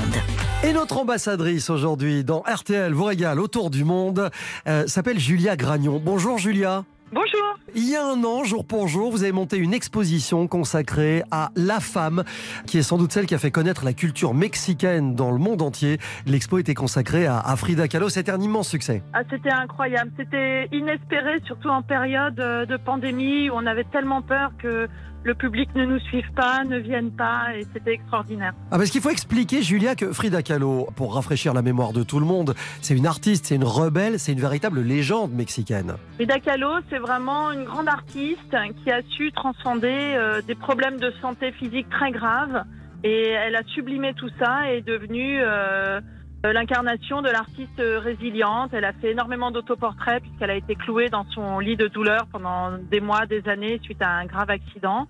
[0.65, 4.31] Et notre ambassadrice aujourd'hui dans RTL vous régale autour du monde
[4.67, 6.01] euh, s'appelle Julia Gragnon.
[6.05, 6.85] Bonjour Julia.
[7.11, 7.59] Bonjour.
[7.75, 11.51] Il y a un an, jour pour jour, vous avez monté une exposition consacrée à
[11.57, 12.23] la femme,
[12.67, 15.63] qui est sans doute celle qui a fait connaître la culture mexicaine dans le monde
[15.63, 15.99] entier.
[16.27, 18.11] L'expo était consacrée à, à Frida Kahlo.
[18.11, 19.03] C'était un immense succès.
[19.15, 20.11] Ah, c'était incroyable.
[20.19, 24.87] C'était inespéré, surtout en période euh, de pandémie où on avait tellement peur que
[25.25, 28.53] le public ne nous suive pas, ne vienne pas, et c'était extraordinaire.
[28.71, 32.21] Ah, parce qu'il faut expliquer, Julia, que Frida Kahlo, pour rafraîchir la mémoire de tout
[32.21, 35.95] le monde, c'est une artiste, c'est une rebelle, c'est une véritable légende mexicaine.
[36.15, 41.13] Frida Kahlo, c'est vraiment une grande artiste qui a su transcender euh, des problèmes de
[41.21, 42.65] santé physique très graves.
[43.05, 46.01] Et elle a sublimé tout ça et est devenue euh,
[46.45, 48.73] l'incarnation de l'artiste euh, résiliente.
[48.73, 52.79] Elle a fait énormément d'autoportraits puisqu'elle a été clouée dans son lit de douleur pendant
[52.79, 55.09] des mois, des années suite à un grave accident.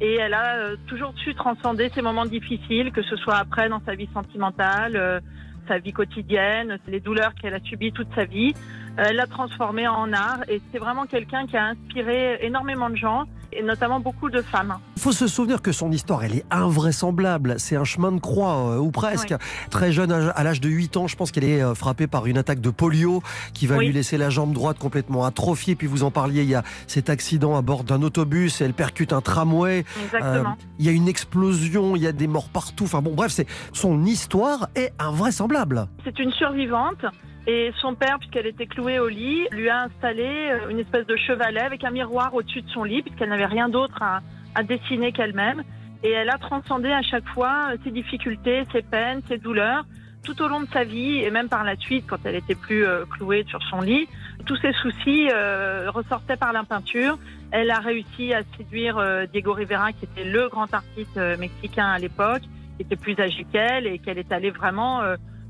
[0.00, 3.80] Et elle a euh, toujours su transcender ces moments difficiles, que ce soit après dans
[3.86, 5.20] sa vie sentimentale, euh,
[5.66, 8.52] sa vie quotidienne, les douleurs qu'elle a subies toute sa vie.
[8.98, 12.96] Euh, Elle l'a transformé en art et c'est vraiment quelqu'un qui a inspiré énormément de
[12.96, 14.76] gens et notamment beaucoup de femmes.
[14.96, 17.54] Il faut se souvenir que son histoire, elle est invraisemblable.
[17.58, 19.34] C'est un chemin de croix, euh, ou presque.
[19.70, 22.26] Très jeune, à à l'âge de 8 ans, je pense qu'elle est euh, frappée par
[22.26, 23.22] une attaque de polio
[23.54, 23.86] qui va Oui.
[23.86, 25.74] lui laisser la jambe droite complètement atrophiée.
[25.74, 29.12] Puis vous en parliez, il y a cet accident à bord d'un autobus, elle percute
[29.12, 29.84] un tramway.
[30.04, 30.50] Exactement.
[30.50, 32.84] Euh, il y a une explosion, il y a des morts partout.
[32.84, 35.86] Enfin bon, bref, c'est son histoire est invraisemblable.
[36.04, 37.04] C'est une survivante
[37.46, 41.16] et son père, puisqu'elle était clouée au lit, lui a installé euh, une espèce de
[41.16, 44.20] chevalet avec un miroir au-dessus de son lit puisqu'elle n'avait rien d'autre à,
[44.64, 45.62] dessiner qu'elle-même.
[46.02, 49.84] Et elle a transcendé à chaque fois euh, ses difficultés, ses peines, ses douleurs
[50.24, 52.84] tout au long de sa vie et même par la suite quand elle était plus
[52.84, 54.08] euh, clouée sur son lit.
[54.44, 57.16] Tous ses soucis euh, ressortaient par la peinture.
[57.52, 62.42] Elle a réussi à séduire Diego Rivera qui était le grand artiste mexicain à l'époque,
[62.76, 65.00] qui était plus âgé qu'elle et qu'elle est allée vraiment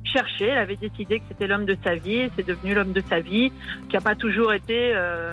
[0.06, 0.46] chercher.
[0.46, 3.20] Elle avait décidé que c'était l'homme de sa vie et c'est devenu l'homme de sa
[3.20, 3.52] vie,
[3.88, 5.32] qui n'a pas toujours été euh,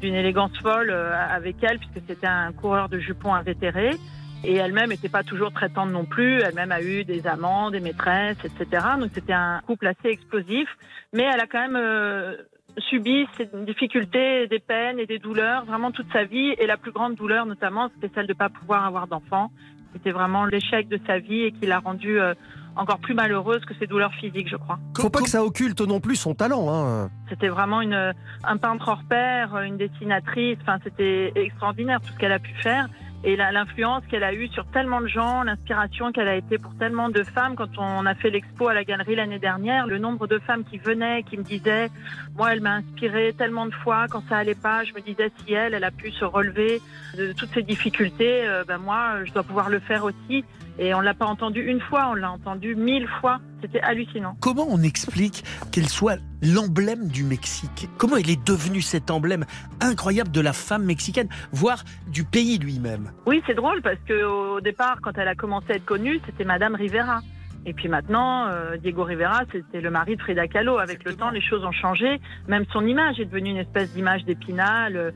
[0.00, 3.96] d'une élégance folle euh, avec elle, puisque c'était un coureur de jupons invétéré.
[4.42, 6.40] Et elle-même n'était pas toujours très tendre non plus.
[6.40, 8.86] Elle-même a eu des amants, des maîtresses, etc.
[8.98, 10.68] Donc c'était un couple assez explosif.
[11.12, 12.36] Mais elle a quand même euh,
[12.78, 16.54] subi ces difficultés, des peines et des douleurs vraiment toute sa vie.
[16.58, 19.50] Et la plus grande douleur notamment, c'était celle de ne pas pouvoir avoir d'enfant.
[19.92, 22.34] C'était vraiment l'échec de sa vie et qui l'a rendue euh,
[22.80, 24.78] encore plus malheureuse que ses douleurs physiques, je crois.
[24.96, 26.66] Faut pas que ça occulte non plus son talent.
[26.68, 27.10] Hein.
[27.28, 28.14] C'était vraiment une,
[28.44, 30.58] un peintre hors pair, une dessinatrice.
[30.62, 32.88] Enfin, c'était extraordinaire tout ce qu'elle a pu faire.
[33.22, 37.10] Et l'influence qu'elle a eue sur tellement de gens, l'inspiration qu'elle a été pour tellement
[37.10, 37.54] de femmes.
[37.54, 40.78] Quand on a fait l'expo à la galerie l'année dernière, le nombre de femmes qui
[40.78, 41.90] venaient, qui me disaient,
[42.34, 44.84] moi, elle m'a inspiré tellement de fois quand ça allait pas.
[44.84, 46.80] Je me disais, si elle, elle a pu se relever
[47.18, 50.42] de toutes ces difficultés, euh, ben moi, je dois pouvoir le faire aussi.
[50.82, 53.38] Et on l'a pas entendu une fois, on l'a entendu mille fois.
[53.60, 54.34] C'était hallucinant.
[54.40, 57.86] Comment on explique qu'elle soit l'emblème du Mexique?
[57.98, 59.44] Comment elle est devenue cet emblème
[59.82, 63.12] incroyable de la femme mexicaine, voire du pays lui-même?
[63.26, 66.44] Oui, c'est drôle parce que au départ, quand elle a commencé à être connue, c'était
[66.44, 67.20] Madame Rivera.
[67.66, 70.78] Et puis maintenant, euh, Diego Rivera, c'était le mari de Frida Kahlo.
[70.78, 72.22] Avec le temps, les choses ont changé.
[72.48, 75.12] Même son image est devenue une espèce d'image d'épinal.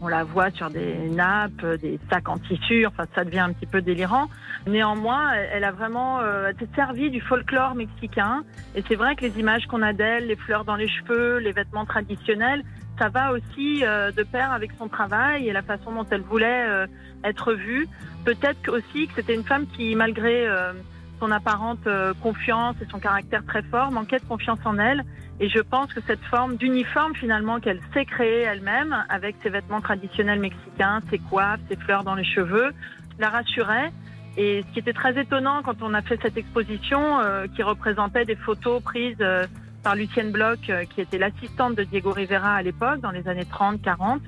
[0.00, 2.86] On la voit sur des nappes, des sacs en tissu.
[2.86, 4.26] Enfin, ça devient un petit peu délirant.
[4.66, 8.44] Néanmoins, elle, a vraiment euh, servie du folklore mexicain.
[8.74, 11.52] Et c'est vrai que les images qu'on a d'elle, les fleurs dans les cheveux, les
[11.52, 12.62] vêtements traditionnels,
[12.98, 16.66] ça va aussi euh, de pair avec son travail et la façon dont elle voulait
[16.68, 16.86] euh,
[17.24, 17.88] être vue.
[18.24, 20.72] Peut-être aussi que c'était une femme qui, malgré euh,
[21.20, 25.04] son apparente euh, confiance et son caractère très fort manquait de confiance en elle.
[25.38, 29.80] Et je pense que cette forme d'uniforme finalement qu'elle s'est créée elle-même, avec ses vêtements
[29.80, 32.70] traditionnels mexicains, ses coiffes, ses fleurs dans les cheveux,
[33.18, 33.92] la rassurait.
[34.38, 38.24] Et ce qui était très étonnant quand on a fait cette exposition, euh, qui représentait
[38.24, 39.46] des photos prises euh,
[39.82, 43.46] par Lucienne Bloch, euh, qui était l'assistante de Diego Rivera à l'époque, dans les années
[43.46, 44.22] 30, 40,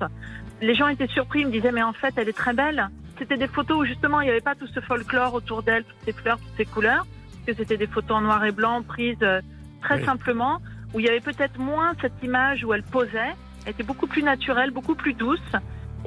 [0.61, 2.87] les gens étaient surpris, ils me disaient mais en fait elle est très belle.
[3.17, 6.05] C'était des photos où justement il n'y avait pas tout ce folklore autour d'elle, toutes
[6.05, 9.17] ces fleurs, toutes ces couleurs, parce que c'était des photos en noir et blanc prises
[9.21, 9.41] euh,
[9.81, 10.05] très Oui.
[10.05, 10.59] simplement,
[10.93, 13.35] où il y avait peut-être moins cette image où elle posait,
[13.65, 15.39] elle était beaucoup plus naturelle, beaucoup plus douce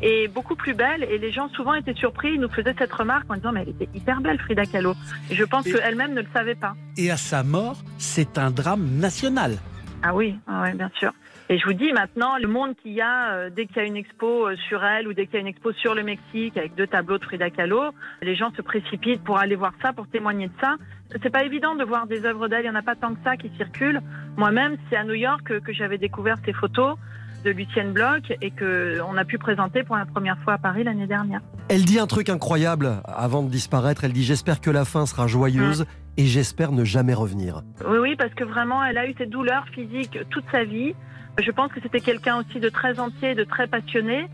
[0.00, 1.04] et beaucoup plus belle.
[1.04, 3.70] Et les gens souvent étaient surpris, ils nous faisaient cette remarque en disant mais elle
[3.70, 4.94] était hyper belle Frida Kahlo.
[5.30, 6.74] Et je pense qu'elle-même ne le savait pas.
[6.96, 9.58] Et à sa mort, c'est un drame national.
[10.02, 11.12] Ah oui, ah ouais, bien sûr.
[11.52, 13.84] Et je vous dis maintenant, le monde qu'il y a, euh, dès qu'il y a
[13.84, 16.56] une expo euh, sur elle ou dès qu'il y a une expo sur le Mexique
[16.56, 17.90] avec deux tableaux de Frida Kahlo,
[18.22, 20.76] les gens se précipitent pour aller voir ça, pour témoigner de ça.
[21.22, 23.20] C'est pas évident de voir des œuvres d'elle, il y en a pas tant que
[23.22, 24.00] ça qui circulent.
[24.38, 26.96] Moi-même, c'est à New York que, que j'avais découvert ces photos
[27.44, 30.84] de Lucienne Bloch et que on a pu présenter pour la première fois à Paris
[30.84, 31.42] l'année dernière.
[31.68, 34.04] Elle dit un truc incroyable avant de disparaître.
[34.04, 35.84] Elle dit J'espère que la fin sera joyeuse
[36.16, 37.60] et j'espère ne jamais revenir.
[37.86, 40.94] Oui, oui, parce que vraiment, elle a eu cette douleur physique toute sa vie.
[41.38, 44.28] Je pense que c'était quelqu'un aussi de très entier, de très passionné.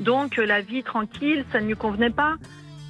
[0.00, 2.34] Donc, euh, la vie tranquille, ça ne lui convenait pas.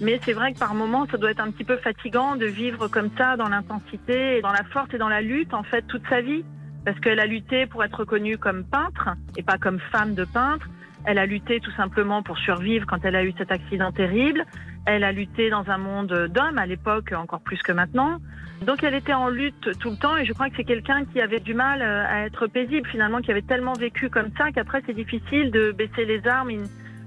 [0.01, 2.89] Mais c'est vrai que par moments, ça doit être un petit peu fatigant de vivre
[2.89, 6.21] comme ça, dans l'intensité, dans la force et dans la lutte, en fait, toute sa
[6.21, 6.45] vie.
[6.85, 10.69] Parce qu'elle a lutté pour être reconnue comme peintre et pas comme femme de peintre.
[11.07, 14.45] Elle a lutté tout simplement pour survivre quand elle a eu cet accident terrible.
[14.87, 18.21] Elle a lutté dans un monde d'hommes à l'époque, encore plus que maintenant.
[18.63, 21.21] Donc elle était en lutte tout le temps et je crois que c'est quelqu'un qui
[21.21, 24.83] avait du mal euh, à être paisible finalement, qui avait tellement vécu comme ça qu'après
[24.87, 26.51] c'est difficile de baisser les armes.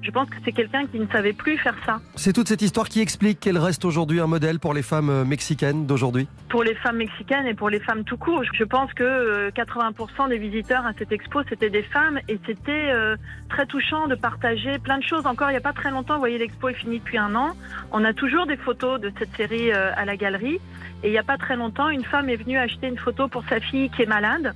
[0.07, 1.99] Je pense que c'est quelqu'un qui ne savait plus faire ça.
[2.15, 5.25] C'est toute cette histoire qui explique qu'elle reste aujourd'hui un modèle pour les femmes euh,
[5.25, 6.29] mexicaines d'aujourd'hui.
[6.47, 10.29] Pour les femmes mexicaines et pour les femmes tout court, je pense que euh, 80%
[10.29, 13.17] des visiteurs à cette expo c'était des femmes et c'était euh,
[13.49, 15.25] très touchant de partager plein de choses.
[15.25, 17.57] Encore il n'y a pas très longtemps, vous voyez l'expo est finie depuis un an,
[17.91, 20.61] on a toujours des photos de cette série euh, à la galerie
[21.03, 23.43] et il n'y a pas très longtemps, une femme est venue acheter une photo pour
[23.49, 24.53] sa fille qui est malade,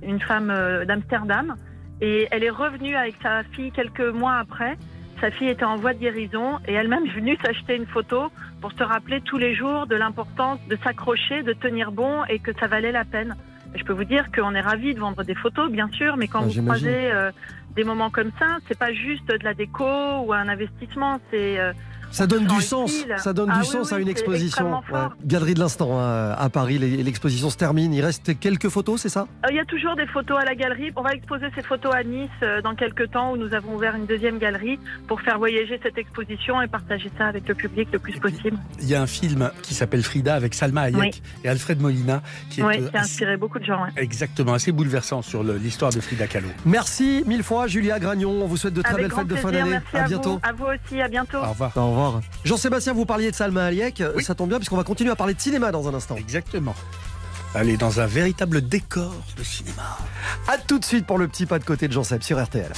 [0.00, 1.56] une femme euh, d'Amsterdam
[2.02, 4.76] et elle est revenue avec sa fille quelques mois après.
[5.22, 8.72] Sa fille était en voie de guérison et elle-même est venue s'acheter une photo pour
[8.72, 12.66] se rappeler tous les jours de l'importance de s'accrocher, de tenir bon et que ça
[12.66, 13.36] valait la peine.
[13.76, 16.40] Je peux vous dire qu'on est ravis de vendre des photos, bien sûr, mais quand
[16.42, 17.30] Ah, vous croisez euh,
[17.76, 19.84] des moments comme ça, c'est pas juste de la déco
[20.26, 21.72] ou un investissement, c'est euh,
[22.12, 23.14] Ça donne on du sens, utile.
[23.18, 24.72] ça donne Ah du oui, sens oui, à une exposition.
[24.92, 24.98] Ouais.
[25.24, 27.92] Galerie de l'instant hein, à Paris, l'exposition se termine.
[27.92, 29.26] Il reste quelques photos, c'est ça?
[29.44, 30.90] Euh, Il y a toujours des photos à la galerie.
[30.96, 33.94] On va exposer ces photos à Nice euh, dans quelques temps où nous avons ouvert
[33.96, 37.98] une deuxième galerie pour faire voyager cette exposition et partager ça avec le public le
[37.98, 38.56] plus possible.
[38.80, 41.22] Il y a un film qui s'appelle Frida avec Salma Hayek Oui.
[41.44, 43.82] et Alfred Molina qui est Oui, euh, qui a assez- inspiré beaucoup de gens.
[43.82, 43.90] ouais.
[43.96, 46.48] exactement assez bouleversant sur l'histoire de Frida Kahlo.
[46.66, 48.42] Merci mille fois, Julia Gragnon.
[48.42, 49.70] On vous souhaite de très Avec belles fêtes de fin d'année.
[49.70, 50.32] merci À à bientôt.
[50.32, 51.38] Vous, à vous aussi, à bientôt.
[51.38, 51.72] Au revoir.
[51.76, 52.01] Au revoir.
[52.44, 54.02] Jean-Sébastien, vous parliez de Salma Hayek.
[54.20, 56.16] Ça tombe bien puisqu'on va continuer à parler de cinéma dans un instant.
[56.16, 56.74] Exactement.
[57.54, 59.98] Allez, dans un véritable décor de cinéma.
[60.48, 62.72] A tout de suite pour le petit pas de côté de Jean-Seb sur RTL.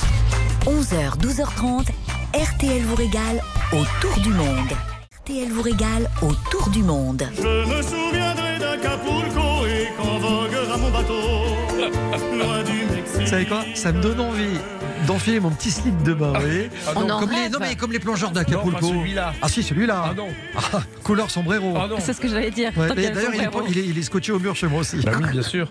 [0.67, 1.87] 11h, 12h30,
[2.35, 3.41] RTL vous régale
[3.73, 4.73] autour du monde.
[5.21, 7.23] RTL vous régale autour du monde.
[7.37, 11.54] Je me souviendrai d'Acapulco et quand voguera mon bateau.
[11.91, 14.59] Vous savez quoi Ça me donne envie
[15.07, 17.99] d'enfiler mon petit slip de bain, vous voyez Ah non, comme les, mais comme les
[17.99, 18.87] plongeurs d'Acapulco.
[18.89, 19.35] Celui-là.
[19.43, 20.05] Ah si, celui-là.
[20.11, 20.29] Ah non.
[20.57, 21.75] Ah, couleur sombrero.
[21.77, 21.97] Ah non.
[21.99, 22.73] C'est ce que j'allais dire.
[22.77, 23.67] Ouais, D'ailleurs, il, est- sombrero.
[23.69, 24.97] il est, il est scotché au mur chez moi aussi.
[24.99, 25.71] Bah oui, bien sûr.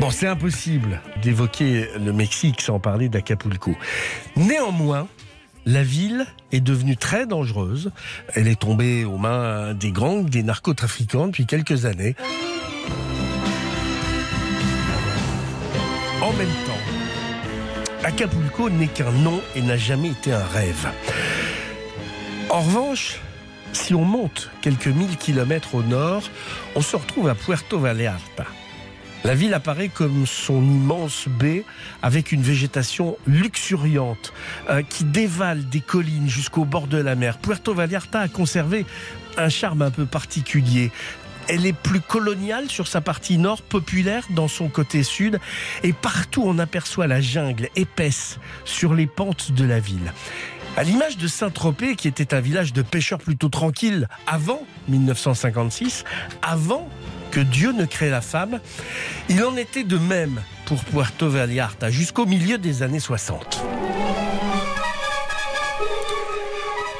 [0.00, 3.74] Bon, c'est impossible d'évoquer le Mexique sans parler d'Acapulco.
[4.36, 5.06] Néanmoins,
[5.66, 7.90] la ville est devenue très dangereuse.
[8.34, 12.16] Elle est tombée aux mains des gangs, des narcotrafiquants depuis quelques années.
[16.24, 20.88] En même temps, Acapulco n'est qu'un nom et n'a jamais été un rêve.
[22.48, 23.20] En revanche,
[23.74, 26.22] si on monte quelques mille kilomètres au nord,
[26.76, 28.46] on se retrouve à Puerto Vallarta.
[29.24, 31.62] La ville apparaît comme son immense baie
[32.00, 34.32] avec une végétation luxuriante
[34.70, 37.36] euh, qui dévale des collines jusqu'au bord de la mer.
[37.36, 38.86] Puerto Vallarta a conservé
[39.36, 40.90] un charme un peu particulier.
[41.48, 45.38] Elle est plus coloniale sur sa partie nord, populaire dans son côté sud,
[45.82, 50.12] et partout on aperçoit la jungle épaisse sur les pentes de la ville.
[50.76, 56.04] À l'image de Saint-Tropez, qui était un village de pêcheurs plutôt tranquille avant 1956,
[56.42, 56.88] avant
[57.30, 58.60] que Dieu ne crée la femme,
[59.28, 63.62] il en était de même pour Puerto Vallarta jusqu'au milieu des années 60.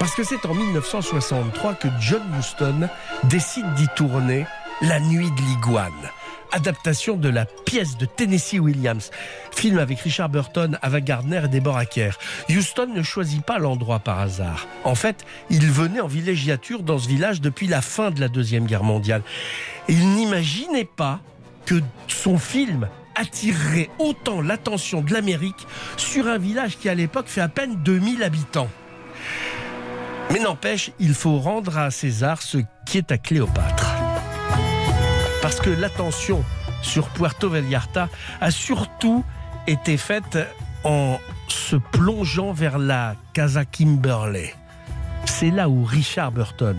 [0.04, 2.90] Parce que c'est en 1963 que John Huston
[3.22, 4.44] décide d'y tourner
[4.82, 6.10] La nuit de l'iguane.
[6.52, 9.10] Adaptation de la pièce de Tennessee Williams.
[9.50, 12.18] Film avec Richard Burton, Ava Gardner et Deborah Kerr.
[12.50, 14.66] Houston ne choisit pas l'endroit par hasard.
[14.84, 18.66] En fait, il venait en villégiature dans ce village depuis la fin de la Deuxième
[18.66, 19.22] Guerre mondiale.
[19.88, 21.20] Il n'imaginait pas
[21.64, 27.40] que son film attirerait autant l'attention de l'Amérique sur un village qui à l'époque fait
[27.40, 28.68] à peine 2000 habitants.
[30.32, 33.94] Mais n'empêche, il faut rendre à César ce qui est à Cléopâtre.
[35.42, 36.44] Parce que l'attention
[36.82, 38.08] sur Puerto Vallarta
[38.40, 39.24] a surtout
[39.66, 40.38] été faite
[40.84, 41.18] en
[41.48, 44.54] se plongeant vers la Casa Kimberley.
[45.24, 46.76] C'est là où Richard Burton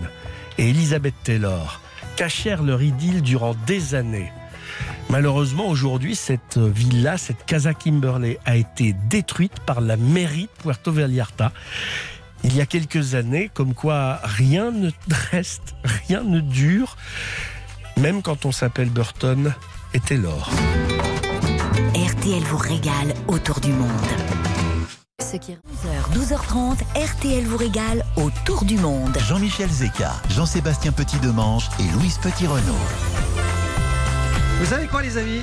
[0.58, 1.82] et Elizabeth Taylor
[2.16, 4.32] cachèrent leur idylle durant des années.
[5.10, 10.92] Malheureusement, aujourd'hui, cette villa, cette Casa Kimberley, a été détruite par la mairie de Puerto
[10.92, 11.52] Vallarta.
[12.48, 14.92] Il y a quelques années, comme quoi rien ne
[15.32, 15.74] reste,
[16.08, 16.96] rien ne dure,
[17.98, 19.52] même quand on s'appelle Burton
[19.96, 20.52] et Taylor.
[21.96, 23.90] RTL vous régale autour du monde.
[25.20, 25.60] Ce qui est
[26.14, 29.18] 12h, 12h30, RTL vous régale autour du monde.
[29.28, 32.76] Jean-Michel Zeka, Jean-Sébastien Petit-Demange et Louise Petit-Renault.
[34.60, 35.42] Vous savez quoi, les amis?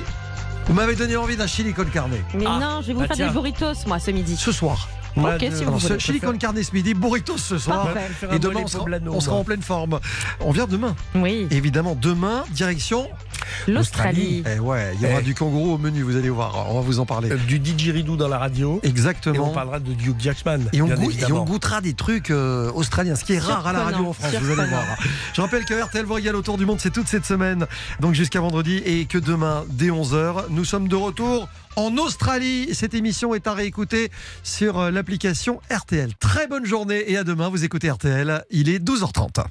[0.67, 2.13] Vous m'avez donné envie d'un chili con carne.
[2.33, 3.27] Mais non, je vais vous bah faire tiens.
[3.27, 4.37] des burritos, moi, ce midi.
[4.37, 4.87] Ce soir.
[5.15, 5.93] Ok, si vous voulez.
[5.95, 7.93] ce chili con carne ce midi, burritos ce soir.
[7.93, 8.27] Parfait.
[8.35, 9.99] Et demain, on sera, on sera en pleine forme.
[10.39, 10.95] On vient demain.
[11.15, 11.47] Oui.
[11.51, 13.07] Évidemment, demain, direction
[13.67, 14.43] L'Australie.
[14.55, 15.23] Eh ouais, il y aura Eh.
[15.23, 16.65] du kangourou au menu, vous allez voir.
[16.69, 17.31] On va vous en parler.
[17.31, 18.79] Euh, Du didgeridoo dans la radio.
[18.83, 19.49] Et Exactement.
[19.49, 20.59] on parlera de Duke Jackman.
[20.71, 24.07] Et on, et goûtera des trucs euh, australiens, ce qui est rare à la radio
[24.07, 24.83] en France, vous allez voir.
[25.33, 27.65] Je rappelle que RTL régale autour du monde, c'est toute cette semaine,
[27.99, 32.73] donc jusqu'à vendredi, et que demain, dès 11h, nous sommes de retour en Australie.
[32.73, 34.09] Cette émission est à réécouter
[34.43, 36.11] sur euh, l'application RTL.
[36.19, 39.45] Très bonne journée et à demain, vous écoutez RTL, il est 12h30.